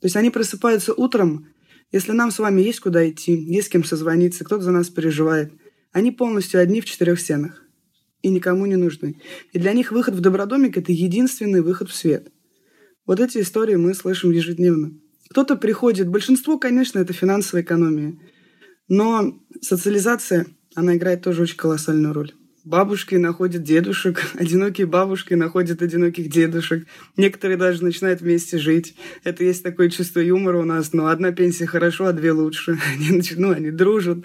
То 0.00 0.06
есть 0.06 0.16
они 0.16 0.30
просыпаются 0.30 0.94
утром, 0.94 1.48
если 1.92 2.12
нам 2.12 2.30
с 2.30 2.38
вами 2.38 2.62
есть 2.62 2.80
куда 2.80 3.08
идти, 3.08 3.34
есть 3.34 3.66
с 3.66 3.70
кем 3.70 3.84
созвониться, 3.84 4.44
кто-то 4.44 4.62
за 4.62 4.70
нас 4.70 4.88
переживает, 4.88 5.52
они 5.92 6.12
полностью 6.12 6.60
одни 6.60 6.80
в 6.80 6.84
четырех 6.84 7.20
стенах 7.20 7.64
и 8.22 8.28
никому 8.28 8.66
не 8.66 8.76
нужны. 8.76 9.20
И 9.52 9.58
для 9.58 9.72
них 9.72 9.92
выход 9.92 10.14
в 10.14 10.20
добродомик– 10.20 10.76
это 10.78 10.92
единственный 10.92 11.60
выход 11.60 11.90
в 11.90 11.94
свет. 11.94 12.32
Вот 13.06 13.20
эти 13.20 13.38
истории 13.38 13.76
мы 13.76 13.94
слышим 13.94 14.30
ежедневно. 14.30 14.92
Кто-то 15.30 15.56
приходит, 15.56 16.08
большинство, 16.08 16.58
конечно, 16.58 16.98
это 16.98 17.12
финансовая 17.12 17.62
экономия, 17.62 18.18
но 18.88 19.40
социализация, 19.60 20.46
она 20.74 20.96
играет 20.96 21.22
тоже 21.22 21.42
очень 21.42 21.56
колоссальную 21.56 22.12
роль. 22.12 22.32
Бабушки 22.64 23.14
находят 23.14 23.62
дедушек, 23.62 24.22
одинокие 24.34 24.86
бабушки 24.86 25.32
находят 25.32 25.80
одиноких 25.80 26.28
дедушек. 26.28 26.86
Некоторые 27.16 27.56
даже 27.56 27.82
начинают 27.82 28.20
вместе 28.20 28.58
жить. 28.58 28.94
Это 29.24 29.44
есть 29.44 29.62
такое 29.62 29.88
чувство 29.88 30.20
юмора 30.20 30.58
у 30.58 30.64
нас. 30.64 30.92
Но 30.92 31.06
одна 31.06 31.32
пенсия 31.32 31.66
хорошо, 31.66 32.06
а 32.06 32.12
две 32.12 32.32
лучше. 32.32 32.78
Они, 32.98 33.22
ну, 33.36 33.52
они 33.52 33.70
дружат. 33.70 34.18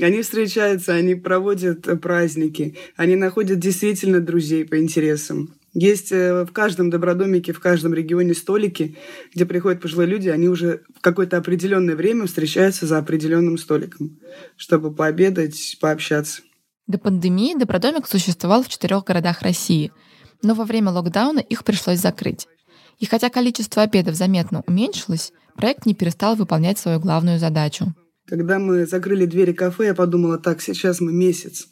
Они 0.00 0.22
встречаются, 0.22 0.94
они 0.94 1.14
проводят 1.14 1.86
праздники. 2.00 2.76
Они 2.96 3.16
находят 3.16 3.58
действительно 3.58 4.20
друзей 4.20 4.64
по 4.64 4.78
интересам. 4.78 5.54
Есть 5.74 6.12
э, 6.12 6.44
в 6.44 6.52
каждом 6.52 6.90
добродомике, 6.90 7.52
в 7.52 7.60
каждом 7.60 7.94
регионе 7.94 8.34
столики, 8.34 8.96
где 9.34 9.44
приходят 9.44 9.80
пожилые 9.80 10.08
люди, 10.08 10.28
они 10.28 10.48
уже 10.48 10.82
в 10.96 11.00
какое-то 11.00 11.36
определенное 11.36 11.94
время 11.94 12.26
встречаются 12.26 12.86
за 12.86 12.98
определенным 12.98 13.58
столиком, 13.58 14.18
чтобы 14.56 14.92
пообедать, 14.92 15.76
пообщаться. 15.80 16.42
До 16.88 16.96
пандемии 16.96 17.54
Добродомик 17.54 18.06
существовал 18.06 18.62
в 18.62 18.68
четырех 18.68 19.04
городах 19.04 19.42
России, 19.42 19.92
но 20.42 20.54
во 20.54 20.64
время 20.64 20.90
локдауна 20.90 21.40
их 21.40 21.62
пришлось 21.62 21.98
закрыть. 21.98 22.48
И 22.98 23.04
хотя 23.04 23.28
количество 23.28 23.82
обедов 23.82 24.14
заметно 24.14 24.64
уменьшилось, 24.66 25.32
проект 25.54 25.84
не 25.84 25.94
перестал 25.94 26.34
выполнять 26.34 26.78
свою 26.78 26.98
главную 26.98 27.38
задачу. 27.38 27.94
Когда 28.26 28.58
мы 28.58 28.86
закрыли 28.86 29.26
двери 29.26 29.52
кафе, 29.52 29.88
я 29.88 29.94
подумала, 29.94 30.38
так, 30.38 30.62
сейчас 30.62 31.00
мы 31.02 31.12
месяц 31.12 31.68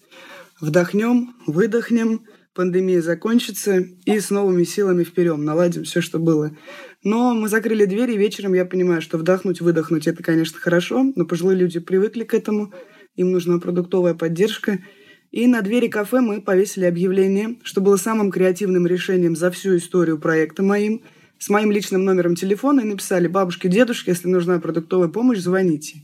вдохнем, 0.60 1.34
выдохнем, 1.46 2.26
пандемия 2.54 3.00
закончится 3.00 3.78
и 3.78 4.20
с 4.20 4.28
новыми 4.28 4.64
силами 4.64 5.02
вперед 5.02 5.38
наладим 5.38 5.84
все, 5.84 6.02
что 6.02 6.18
было. 6.18 6.54
Но 7.02 7.32
мы 7.32 7.48
закрыли 7.48 7.86
двери, 7.86 8.12
и 8.12 8.18
вечером 8.18 8.52
я 8.52 8.66
понимаю, 8.66 9.00
что 9.00 9.16
вдохнуть, 9.16 9.62
выдохнуть– 9.62 10.06
это, 10.08 10.22
конечно, 10.22 10.60
хорошо, 10.60 11.10
но 11.16 11.24
пожилые 11.24 11.56
люди 11.56 11.80
привыкли 11.80 12.24
к 12.24 12.34
этому, 12.34 12.74
им 13.14 13.32
нужна 13.32 13.58
продуктовая 13.58 14.12
поддержка– 14.12 14.80
и 15.30 15.46
на 15.46 15.62
двери 15.62 15.88
кафе 15.88 16.20
мы 16.20 16.40
повесили 16.40 16.84
объявление, 16.84 17.56
что 17.62 17.80
было 17.80 17.96
самым 17.96 18.30
креативным 18.30 18.86
решением 18.86 19.36
за 19.36 19.50
всю 19.50 19.76
историю 19.76 20.18
проекта 20.18 20.62
моим, 20.62 21.02
с 21.38 21.48
моим 21.48 21.70
личным 21.70 22.04
номером 22.04 22.34
телефона 22.34 22.80
и 22.80 22.84
написали 22.84 23.28
«Бабушке, 23.28 23.68
дедушке, 23.68 24.12
если 24.12 24.28
нужна 24.28 24.58
продуктовая 24.58 25.08
помощь, 25.08 25.38
звоните». 25.38 26.02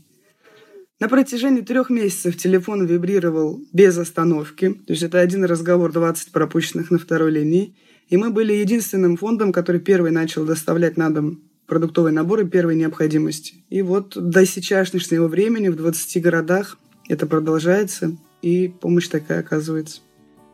На 0.99 1.09
протяжении 1.09 1.61
трех 1.61 1.89
месяцев 1.89 2.37
телефон 2.37 2.85
вибрировал 2.85 3.59
без 3.73 3.97
остановки. 3.97 4.73
То 4.73 4.93
есть 4.93 5.03
это 5.03 5.19
один 5.19 5.43
разговор, 5.43 5.91
20 5.91 6.31
пропущенных 6.31 6.91
на 6.91 6.99
второй 6.99 7.31
линии. 7.31 7.75
И 8.09 8.17
мы 8.17 8.29
были 8.29 8.53
единственным 8.53 9.17
фондом, 9.17 9.51
который 9.51 9.81
первый 9.81 10.11
начал 10.11 10.45
доставлять 10.45 10.95
на 10.95 11.09
дом 11.09 11.41
продуктовые 11.65 12.13
наборы 12.13 12.47
первой 12.47 12.75
необходимости. 12.75 13.55
И 13.69 13.81
вот 13.81 14.13
до 14.15 14.45
сейчасшнего 14.45 15.27
времени 15.27 15.69
в 15.69 15.75
20 15.75 16.21
городах 16.21 16.77
это 17.09 17.25
продолжается 17.25 18.15
и 18.43 18.67
помощь 18.67 19.07
такая 19.07 19.39
оказывается. 19.39 20.01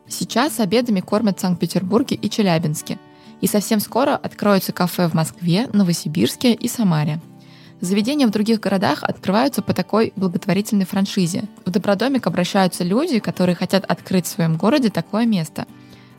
Сейчас 0.08 0.60
обедами 0.60 1.00
кормят 1.00 1.38
в 1.38 1.40
Санкт-Петербурге 1.40 2.16
и 2.16 2.30
Челябинске. 2.30 2.98
И 3.40 3.46
совсем 3.46 3.80
скоро 3.80 4.16
откроются 4.16 4.72
кафе 4.72 5.08
в 5.08 5.14
Москве, 5.14 5.68
Новосибирске 5.72 6.52
и 6.52 6.68
Самаре. 6.68 7.20
Заведения 7.80 8.26
в 8.26 8.30
других 8.30 8.60
городах 8.60 9.02
открываются 9.02 9.62
по 9.62 9.72
такой 9.72 10.12
благотворительной 10.14 10.84
франшизе. 10.84 11.44
В 11.64 11.70
Добродомик 11.70 12.26
обращаются 12.26 12.84
люди, 12.84 13.18
которые 13.18 13.56
хотят 13.56 13.84
открыть 13.86 14.26
в 14.26 14.28
своем 14.28 14.56
городе 14.56 14.90
такое 14.90 15.26
место. 15.26 15.66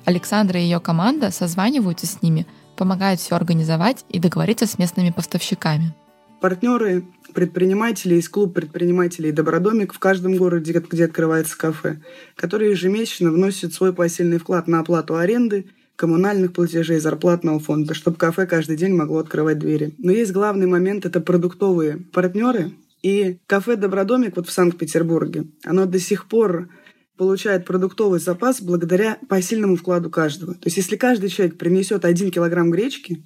Александра 0.03 0.59
и 0.59 0.63
ее 0.63 0.79
команда 0.79 1.29
созваниваются 1.29 2.07
с 2.07 2.21
ними, 2.23 2.47
помогают 2.75 3.19
все 3.19 3.35
организовать 3.35 4.03
и 4.09 4.19
договориться 4.19 4.65
с 4.65 4.79
местными 4.79 5.11
поставщиками. 5.11 5.93
Партнеры 6.41 7.05
предприниматели 7.35 8.15
из 8.15 8.27
клуба 8.27 8.53
предпринимателей 8.53 9.31
«Добродомик» 9.31 9.93
в 9.93 9.99
каждом 9.99 10.37
городе, 10.37 10.73
где 10.73 11.05
открывается 11.05 11.55
кафе, 11.55 12.01
которые 12.35 12.71
ежемесячно 12.71 13.31
вносят 13.31 13.73
свой 13.73 13.93
посильный 13.93 14.39
вклад 14.39 14.67
на 14.67 14.79
оплату 14.79 15.17
аренды, 15.17 15.67
коммунальных 15.95 16.53
платежей, 16.53 16.99
зарплатного 16.99 17.59
фонда, 17.59 17.93
чтобы 17.93 18.17
кафе 18.17 18.47
каждый 18.47 18.75
день 18.75 18.93
могло 18.95 19.19
открывать 19.19 19.59
двери. 19.59 19.93
Но 19.99 20.11
есть 20.11 20.31
главный 20.31 20.65
момент– 20.65 21.05
это 21.05 21.21
продуктовые 21.21 21.97
партнеры. 22.11 22.71
И 23.03 23.37
кафе 23.45 23.75
«Добродомик» 23.75 24.35
вот 24.35 24.47
в 24.47 24.51
Санкт-Петербурге, 24.51 25.45
оно 25.63 25.85
до 25.85 25.99
сих 25.99 26.25
пор 26.27 26.69
получает 27.17 27.65
продуктовый 27.65 28.19
запас 28.19 28.63
благодаря 28.63 29.19
посильному 29.29 29.75
вкладу 29.75 30.09
каждого. 30.09 30.55
То 30.55 30.65
есть 30.65 30.77
если 30.77 30.95
каждый 30.95 31.29
человек 31.29 31.59
принесет 31.59 32.03
один 32.03 32.31
килограмм 32.31 32.71
гречки, 32.71 33.23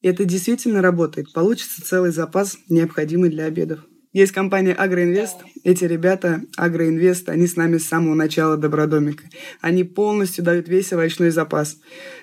и 0.00 0.08
это 0.08 0.24
действительно 0.24 0.82
работает. 0.82 1.32
Получится 1.32 1.84
целый 1.84 2.10
запас, 2.10 2.58
необходимый 2.68 3.30
для 3.30 3.44
обедов. 3.44 3.80
Есть 4.14 4.32
компания 4.32 4.72
«Агроинвест». 4.72 5.36
Эти 5.64 5.84
ребята, 5.84 6.42
«Агроинвест», 6.56 7.28
они 7.28 7.46
с 7.46 7.56
нами 7.56 7.76
с 7.76 7.86
самого 7.86 8.14
начала 8.14 8.56
добродомика. 8.56 9.24
Они 9.60 9.84
полностью 9.84 10.42
дают 10.42 10.66
весь 10.66 10.94
овощной 10.94 11.28
запас. 11.28 11.76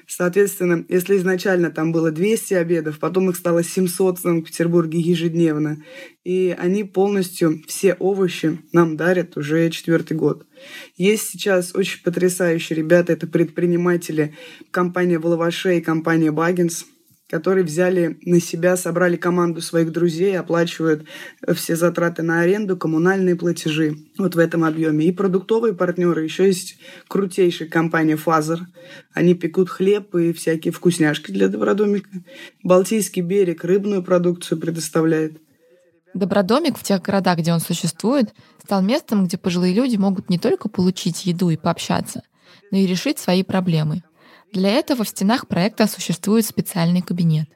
Соответственно, 0.08 0.84
если 0.90 1.16
изначально 1.16 1.70
там 1.70 1.92
было 1.92 2.10
200 2.10 2.56
обедов, 2.56 2.98
потом 2.98 3.30
их 3.30 3.36
стало 3.36 3.64
700 3.64 4.18
в 4.18 4.22
Санкт-Петербурге 4.22 5.00
ежедневно, 5.00 5.78
и 6.24 6.56
они 6.58 6.84
полностью 6.84 7.62
все 7.68 7.94
овощи 7.94 8.60
нам 8.72 8.98
дарят 8.98 9.38
уже 9.38 9.70
четвертый 9.70 10.18
год. 10.18 10.48
Есть 10.98 11.30
сейчас 11.30 11.76
очень 11.76 12.02
потрясающие 12.04 12.76
ребята, 12.76 13.14
это 13.14 13.28
предприниматели, 13.28 14.34
компания 14.72 15.20
«Воловаше» 15.20 15.78
и 15.78 15.82
компания 15.82 16.32
«Baggins», 16.32 16.86
которые 17.36 17.66
взяли 17.66 18.18
на 18.22 18.40
себя, 18.40 18.78
собрали 18.78 19.18
команду 19.18 19.60
своих 19.60 19.92
друзей, 19.92 20.40
оплачивают 20.40 21.04
все 21.54 21.76
затраты 21.76 22.24
на 22.24 22.40
аренду, 22.40 22.78
коммунальные 22.78 23.36
платежи 23.36 23.98
вот 24.18 24.36
в 24.36 24.40
этом 24.40 24.64
объеме. 24.64 25.06
И 25.06 25.12
продуктовые 25.12 25.74
партнеры. 25.74 26.24
Еще 26.24 26.46
есть 26.46 26.78
крутейшая 27.10 27.68
компания 27.68 28.16
«Fazer». 28.16 28.68
Они 29.14 29.34
пекут 29.34 29.70
хлеб 29.70 30.16
и 30.16 30.32
всякие 30.32 30.72
вкусняшки 30.72 31.30
для 31.30 31.50
Добродомика. 31.50 32.10
Балтийский 32.64 33.22
берег 33.22 33.66
рыбную 33.66 34.02
продукцию 34.02 34.58
предоставляет. 34.58 35.42
Добродомик 36.14 36.78
в 36.78 36.84
тех 36.84 37.02
городах, 37.02 37.40
где 37.40 37.52
он 37.52 37.60
существует, 37.60 38.34
стал 38.64 38.82
местом, 38.82 39.26
где 39.26 39.38
пожилые 39.38 39.74
люди 39.74 39.98
могут 39.98 40.30
не 40.30 40.40
только 40.40 40.70
получить 40.70 41.26
еду 41.26 41.50
и 41.50 41.58
пообщаться, 41.58 42.22
но 42.72 42.78
и 42.78 42.86
решить 42.86 43.20
свои 43.20 43.44
проблемы– 43.44 44.04
для 44.54 44.72
этого 44.72 45.04
в 45.04 45.10
стенах 45.10 45.48
проекта 45.48 45.88
существует 45.88 46.46
специальный 46.46 47.02
кабинет. 47.02 47.48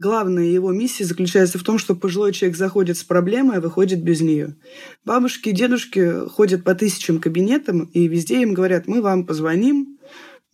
Главная 0.00 0.44
его 0.44 0.70
миссия 0.70 1.04
заключается 1.04 1.58
в 1.58 1.64
том, 1.64 1.76
что 1.76 1.96
пожилой 1.96 2.32
человек 2.32 2.56
заходит 2.56 2.96
с 2.98 3.02
проблемой, 3.02 3.56
а 3.56 3.60
выходит 3.60 4.02
без 4.02 4.20
нее. 4.20 4.56
Бабушки 5.04 5.48
и 5.48 5.52
дедушки 5.52 6.28
ходят 6.28 6.62
по 6.62 6.76
тысячам 6.76 7.20
кабинетам, 7.20 7.84
и 7.92 8.06
везде 8.06 8.42
им 8.42 8.54
говорят, 8.54 8.86
мы 8.86 9.02
вам 9.02 9.26
позвоним, 9.26 9.98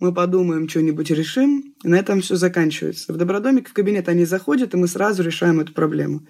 мы 0.05 0.13
подумаем, 0.13 0.69
что-нибудь 0.69 1.11
решим, 1.11 1.75
и 1.83 1.89
на 1.89 1.95
этом 1.95 2.21
все 2.21 2.37
заканчивается. 2.37 3.11
В 3.11 3.17
Добродомик 3.17 3.71
в 3.71 3.73
кабинет 3.73 4.07
они 4.11 4.27
заходят, 4.27 4.75
и 4.75 4.77
мы 4.77 4.87
сразу 4.87 5.23
решаем 5.23 5.61
эту 5.61 5.73
проблему. 5.73 6.27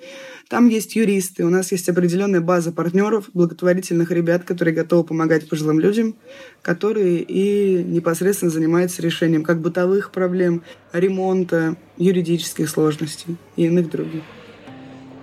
Там 0.49 0.69
есть 0.69 0.95
юристы, 0.95 1.45
у 1.45 1.51
нас 1.51 1.73
есть 1.73 1.89
определенная 1.89 2.41
база 2.41 2.71
партнеров, 2.71 3.31
благотворительных 3.35 4.13
ребят, 4.13 4.45
которые 4.45 4.75
готовы 4.77 5.03
помогать 5.03 5.49
пожилым 5.49 5.81
людям, 5.81 6.15
которые 6.63 7.21
и 7.23 7.83
непосредственно 7.83 8.53
занимаются 8.53 9.03
решением 9.03 9.43
как 9.43 9.61
бытовых 9.61 10.13
проблем, 10.13 10.63
ремонта, 10.93 11.77
юридических 11.97 12.71
сложностей 12.71 13.37
и 13.57 13.65
иных 13.65 13.91
других. 13.91 14.23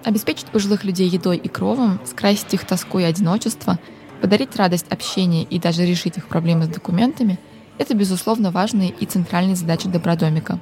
Обеспечить 0.04 0.48
пожилых 0.48 0.84
людей 0.84 1.08
едой 1.08 1.38
и 1.38 1.48
кровом, 1.48 2.02
скрасить 2.06 2.54
их 2.54 2.68
тоску 2.68 3.00
и 3.00 3.04
одиночество, 3.04 3.80
подарить 4.22 4.58
радость 4.58 4.88
общения 4.90 5.44
и 5.44 5.58
даже 5.58 5.86
решить 5.86 6.18
их 6.18 6.28
проблемы 6.28 6.66
с 6.66 6.68
документами– 6.68 7.40
это, 7.78 7.96
безусловно, 7.96 8.52
важные 8.52 8.90
и 8.90 9.06
центральные 9.06 9.56
задачи 9.56 9.88
Добродомика. 9.88 10.60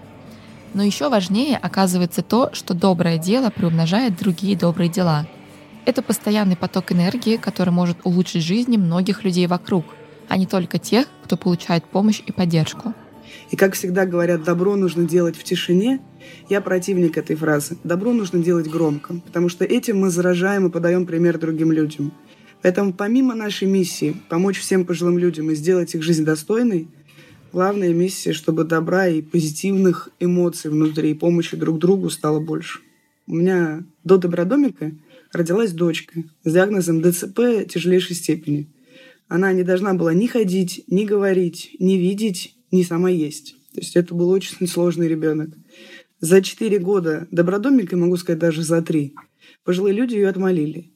Но 0.74 0.84
еще 0.84 1.10
важнее 1.10 1.58
оказывается 1.58 2.22
то, 2.22 2.52
что 2.54 2.74
доброе 2.74 3.17
дело 3.17 3.50
приумножает 3.50 4.17
другие 4.17 4.56
добрые 4.56 4.89
дела. 4.89 5.28
Это 5.86 6.02
постоянный 6.02 6.56
поток 6.56 6.91
энергии, 6.91 7.38
который 7.38 7.72
может 7.72 7.98
улучшить 8.04 8.43
жизни 8.43 8.78
многих 8.78 9.24
людей 9.24 9.48
вокруг, 9.48 9.86
а 10.28 10.38
не 10.38 10.45
только 10.45 10.78
тех, 10.78 11.08
кто 11.24 11.38
получает 11.38 11.84
помощь 11.86 12.22
и 12.26 12.32
поддержку. 12.32 12.93
И 13.50 13.56
как 13.56 13.74
всегда 13.74 14.06
говорят, 14.06 14.43
добро 14.43 14.76
нужно 14.76 15.06
делать 15.08 15.36
в 15.36 15.43
тишине, 15.43 16.00
я 16.50 16.62
противник 16.62 17.17
этой 17.17 17.36
фразы. 17.36 17.78
Добро 17.84 18.13
нужно 18.13 18.43
делать 18.43 18.67
громко, 18.67 19.15
потому 19.26 19.50
что 19.50 19.65
этим 19.65 20.00
мы 20.00 20.10
заражаем 20.10 20.67
и 20.67 20.72
подаем 20.72 21.06
пример 21.06 21.39
другим 21.39 21.72
людям. 21.72 22.12
Поэтому 22.62 22.93
помимо 22.93 23.36
нашей 23.36 23.67
миссии 23.67 24.15
помочь 24.28 24.60
всем 24.60 24.86
пожилым 24.86 25.17
людям 25.17 25.50
и 25.50 25.56
сделать 25.56 25.95
их 25.95 26.04
жизнь 26.04 26.26
достойной, 26.26 26.89
Главная 27.51 27.93
миссия, 27.93 28.31
чтобы 28.31 28.63
добра 28.63 29.07
и 29.07 29.23
позитивных 29.23 30.09
эмоций 30.19 30.69
внутри 30.69 31.12
и 31.12 31.15
помощи 31.15 31.57
друг 31.57 31.79
другу 31.79 32.12
стало 32.12 32.39
больше. 32.39 32.79
У 33.25 33.35
меня 33.35 33.83
до 34.03 34.17
Добродомика 34.17 34.91
родилась 35.33 35.71
дочка 35.71 36.23
с 36.43 36.53
диагнозом 36.53 37.01
ДЦП 37.01 37.67
тяжелейшей 37.67 38.15
степени. 38.15 38.67
Она 39.27 39.51
не 39.51 39.63
должна 39.63 39.95
была 39.95 40.13
ни 40.13 40.27
ходить, 40.27 40.83
ни 40.88 41.05
говорить, 41.05 41.75
ни 41.79 41.93
видеть, 41.93 42.55
ни 42.71 42.83
сама 42.83 43.09
есть. 43.09 43.55
То 43.73 43.79
есть 43.79 43.95
это 43.95 44.13
был 44.13 44.29
очень 44.29 44.67
сложный 44.67 45.07
ребенок. 45.07 45.49
За 46.19 46.43
четыре 46.43 46.77
года 46.77 47.27
Добродомика, 47.31 47.97
могу 47.97 48.17
сказать, 48.17 48.39
даже 48.39 48.62
за 48.62 48.83
три, 48.83 49.15
пожилые 49.63 49.95
люди 49.95 50.13
ее 50.13 50.29
отмолили. 50.29 50.91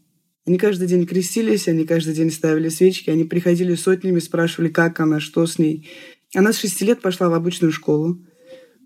Они 0.45 0.57
каждый 0.57 0.87
день 0.87 1.05
крестились, 1.05 1.69
они 1.69 1.85
каждый 1.85 2.13
день 2.13 2.29
ставили 2.29 2.67
свечки, 2.67 3.09
они 3.09 3.23
приходили 3.23 3.75
сотнями, 3.75 4.19
спрашивали, 4.19 4.67
как 4.67 4.99
она, 4.99 5.21
что 5.21 5.47
с 5.47 5.57
ней. 5.57 5.87
Она 6.35 6.53
с 6.53 6.59
шести 6.59 6.85
лет 6.85 7.01
пошла 7.01 7.29
в 7.29 7.33
обычную 7.33 7.71
школу. 7.71 8.19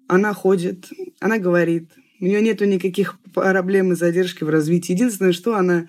Она 0.08 0.34
ходит, 0.34 0.90
она 1.20 1.38
говорит. 1.38 1.92
У 2.20 2.26
нее 2.26 2.42
нету 2.42 2.66
никаких 2.66 3.20
проблем 3.34 3.92
и 3.92 3.96
задержки 3.96 4.44
в 4.44 4.50
развитии. 4.50 4.94
Единственное, 4.94 5.34
что 5.34 5.56
она 5.56 5.88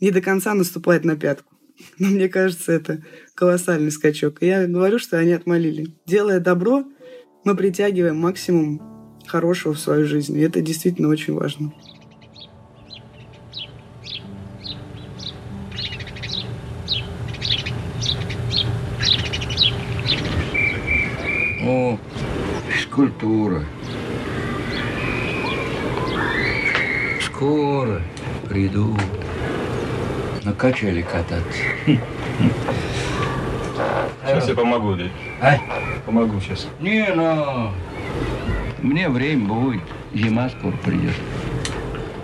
не 0.00 0.10
до 0.10 0.20
конца 0.20 0.54
наступает 0.54 1.04
на 1.04 1.16
пятку. 1.16 1.54
Но 1.98 2.08
мне 2.08 2.28
кажется, 2.28 2.72
это 2.72 3.02
колоссальный 3.34 3.90
скачок. 3.90 4.38
Я 4.40 4.66
говорю, 4.66 4.98
что 4.98 5.18
они 5.18 5.32
отмолили. 5.32 5.94
Делая 6.06 6.40
добро, 6.40 6.84
мы 7.44 7.56
притягиваем 7.56 8.16
максимум 8.16 9.18
хорошего 9.26 9.74
в 9.74 9.78
свою 9.78 10.06
жизнь. 10.06 10.36
И 10.36 10.40
это 10.42 10.60
действительно 10.60 11.08
очень 11.08 11.34
важно. 11.34 11.72
Физкультура. 22.98 23.64
Скоро 27.22 28.02
приду. 28.48 28.96
На 30.42 30.52
качели 30.52 31.02
кататься. 31.02 31.62
Сейчас 34.26 34.48
я 34.48 34.54
помогу, 34.54 34.96
дядь. 34.96 35.12
А? 35.40 35.58
Помогу 36.06 36.40
сейчас. 36.40 36.66
Не, 36.80 37.06
ну, 37.14 37.70
мне 38.82 39.08
время 39.08 39.46
будет. 39.46 39.82
Зима 40.12 40.48
скоро 40.48 40.72
придет. 40.84 41.14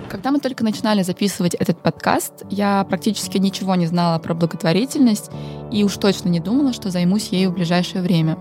Когда 0.08 0.30
мы 0.30 0.40
только 0.40 0.64
начинали 0.64 1.02
записывать 1.02 1.54
этот 1.54 1.78
подкаст, 1.80 2.44
я 2.50 2.84
практически 2.84 3.38
ничего 3.38 3.74
не 3.74 3.86
знала 3.86 4.18
про 4.18 4.34
благотворительность 4.34 5.30
и 5.70 5.84
уж 5.84 5.96
точно 5.96 6.28
не 6.30 6.40
думала, 6.40 6.72
что 6.72 6.90
займусь 6.90 7.28
ею 7.28 7.50
в 7.50 7.54
ближайшее 7.54 8.02
время. 8.02 8.38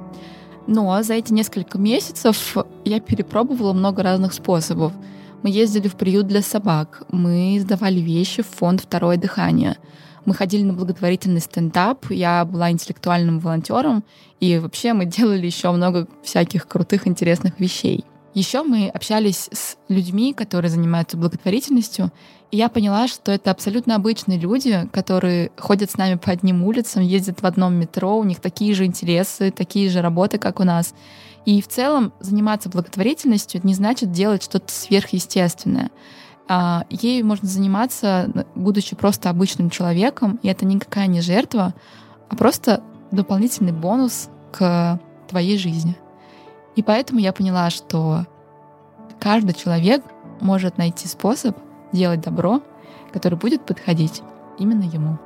Но 0.67 1.01
за 1.03 1.13
эти 1.15 1.33
несколько 1.33 1.77
месяцев 1.77 2.57
я 2.85 2.99
перепробовала 2.99 3.73
много 3.73 4.03
разных 4.03 4.33
способов. 4.33 4.93
Мы 5.41 5.49
ездили 5.49 5.87
в 5.87 5.95
приют 5.95 6.27
для 6.27 6.41
собак, 6.41 7.03
мы 7.11 7.57
сдавали 7.59 7.99
вещи 7.99 8.43
в 8.43 8.47
фонд 8.47 8.81
«Второе 8.81 9.17
дыхание», 9.17 9.77
мы 10.25 10.33
ходили 10.33 10.63
на 10.63 10.73
благотворительный 10.73 11.41
стендап, 11.41 12.09
я 12.09 12.45
была 12.45 12.71
интеллектуальным 12.71 13.39
волонтером, 13.39 14.03
и 14.39 14.57
вообще 14.57 14.93
мы 14.93 15.05
делали 15.05 15.45
еще 15.45 15.71
много 15.71 16.07
всяких 16.23 16.67
крутых, 16.67 17.07
интересных 17.07 17.59
вещей. 17.59 18.05
Еще 18.33 18.63
мы 18.63 18.89
общались 18.89 19.49
с 19.51 19.77
людьми, 19.89 20.33
которые 20.33 20.71
занимаются 20.71 21.17
благотворительностью, 21.17 22.11
и 22.49 22.57
я 22.57 22.69
поняла, 22.69 23.07
что 23.07 23.31
это 23.31 23.51
абсолютно 23.51 23.95
обычные 23.95 24.37
люди, 24.39 24.87
которые 24.91 25.51
ходят 25.57 25.89
с 25.89 25.97
нами 25.97 26.15
по 26.15 26.31
одним 26.31 26.63
улицам, 26.63 27.01
ездят 27.01 27.41
в 27.41 27.45
одном 27.45 27.73
метро, 27.73 28.17
у 28.17 28.23
них 28.23 28.39
такие 28.39 28.75
же 28.75 28.85
интересы, 28.85 29.51
такие 29.51 29.89
же 29.89 30.01
работы, 30.01 30.37
как 30.37 30.59
у 30.59 30.63
нас. 30.63 30.93
И 31.45 31.61
в 31.61 31.67
целом 31.67 32.13
заниматься 32.19 32.69
благотворительностью 32.69 33.61
не 33.63 33.73
значит 33.73 34.11
делать 34.11 34.43
что-то 34.43 34.71
сверхъестественное. 34.71 35.89
А, 36.47 36.85
ею 36.89 37.25
можно 37.25 37.47
заниматься, 37.47 38.45
будучи 38.55 38.95
просто 38.95 39.29
обычным 39.29 39.69
человеком, 39.69 40.39
и 40.43 40.47
это 40.47 40.65
никакая 40.65 41.07
не 41.07 41.21
жертва, 41.21 41.73
а 42.29 42.35
просто 42.35 42.83
дополнительный 43.11 43.73
бонус 43.73 44.29
к 44.51 44.99
твоей 45.27 45.57
жизни. 45.57 45.95
И 46.75 46.81
поэтому 46.81 47.19
я 47.19 47.33
поняла, 47.33 47.69
что 47.69 48.25
каждый 49.19 49.53
человек 49.53 50.03
может 50.41 50.77
найти 50.77 51.07
способ 51.07 51.57
делать 51.91 52.21
добро, 52.21 52.61
который 53.11 53.37
будет 53.37 53.65
подходить 53.65 54.21
именно 54.57 54.83
ему. 54.83 55.17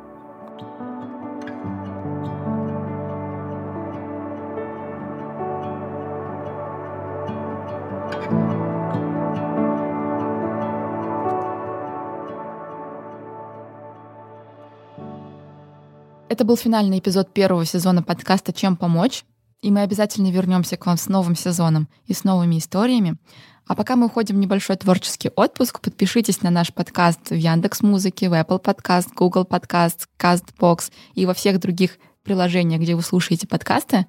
Это 16.30 16.46
был 16.46 16.56
финальный 16.56 17.00
эпизод 17.00 17.34
первого 17.34 17.66
сезона 17.66 18.04
подкаста 18.04 18.54
«Чем 18.54 18.78
помочь?». 18.78 19.24
И 19.62 19.72
мы 19.72 19.82
обязательно 19.82 20.32
вернемся 20.32 20.78
к 20.78 20.86
вам 20.86 20.98
с 20.98 21.08
новым 21.08 21.36
сезоном 21.36 21.90
и 22.06 22.14
с 22.14 22.24
новыми 22.24 22.60
историями. 22.60 23.18
А 23.66 23.76
пока 23.76 23.96
мы 23.96 24.06
уходим 24.06 24.36
в 24.36 24.40
небольшой 24.40 24.78
творческий 24.78 25.30
отпуск, 25.36 25.82
подпишитесь 25.82 26.42
на 26.42 26.52
наш 26.52 26.74
подкаст 26.74 27.32
в 27.32 27.36
Яндекс 27.36 27.82
Музыке, 27.82 28.30
в 28.30 28.34
Apple 28.34 28.62
Podcast, 28.62 29.10
Google 29.16 29.44
Podcast, 29.44 30.06
CastBox 30.20 30.92
и 31.16 31.26
во 31.26 31.34
всех 31.34 31.60
других 31.60 31.98
приложениях, 32.24 32.82
где 32.82 32.96
вы 32.96 33.02
слушаете 33.02 33.48
подкасты. 33.48 34.06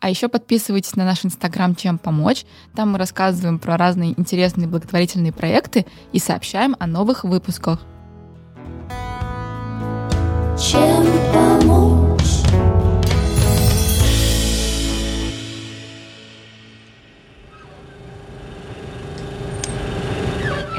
А 0.00 0.08
еще 0.08 0.28
подписывайтесь 0.28 0.96
на 0.96 1.04
наш 1.04 1.24
Инстаграм 1.24 1.74
«Чем 1.74 1.98
помочь». 1.98 2.44
Там 2.74 2.92
мы 2.92 2.98
рассказываем 2.98 3.58
про 3.58 3.76
разные 3.76 4.18
интересные 4.18 4.66
благотворительные 4.66 5.32
проекты 5.32 5.86
и 6.12 6.18
сообщаем 6.18 6.76
о 6.78 6.86
новых 6.86 7.24
выпусках. 7.24 7.80
Чем 10.58 11.06
помочь? 11.32 11.61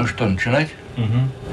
Что, 0.06 0.26
начинать? 0.26 0.68
Угу. 0.96 1.43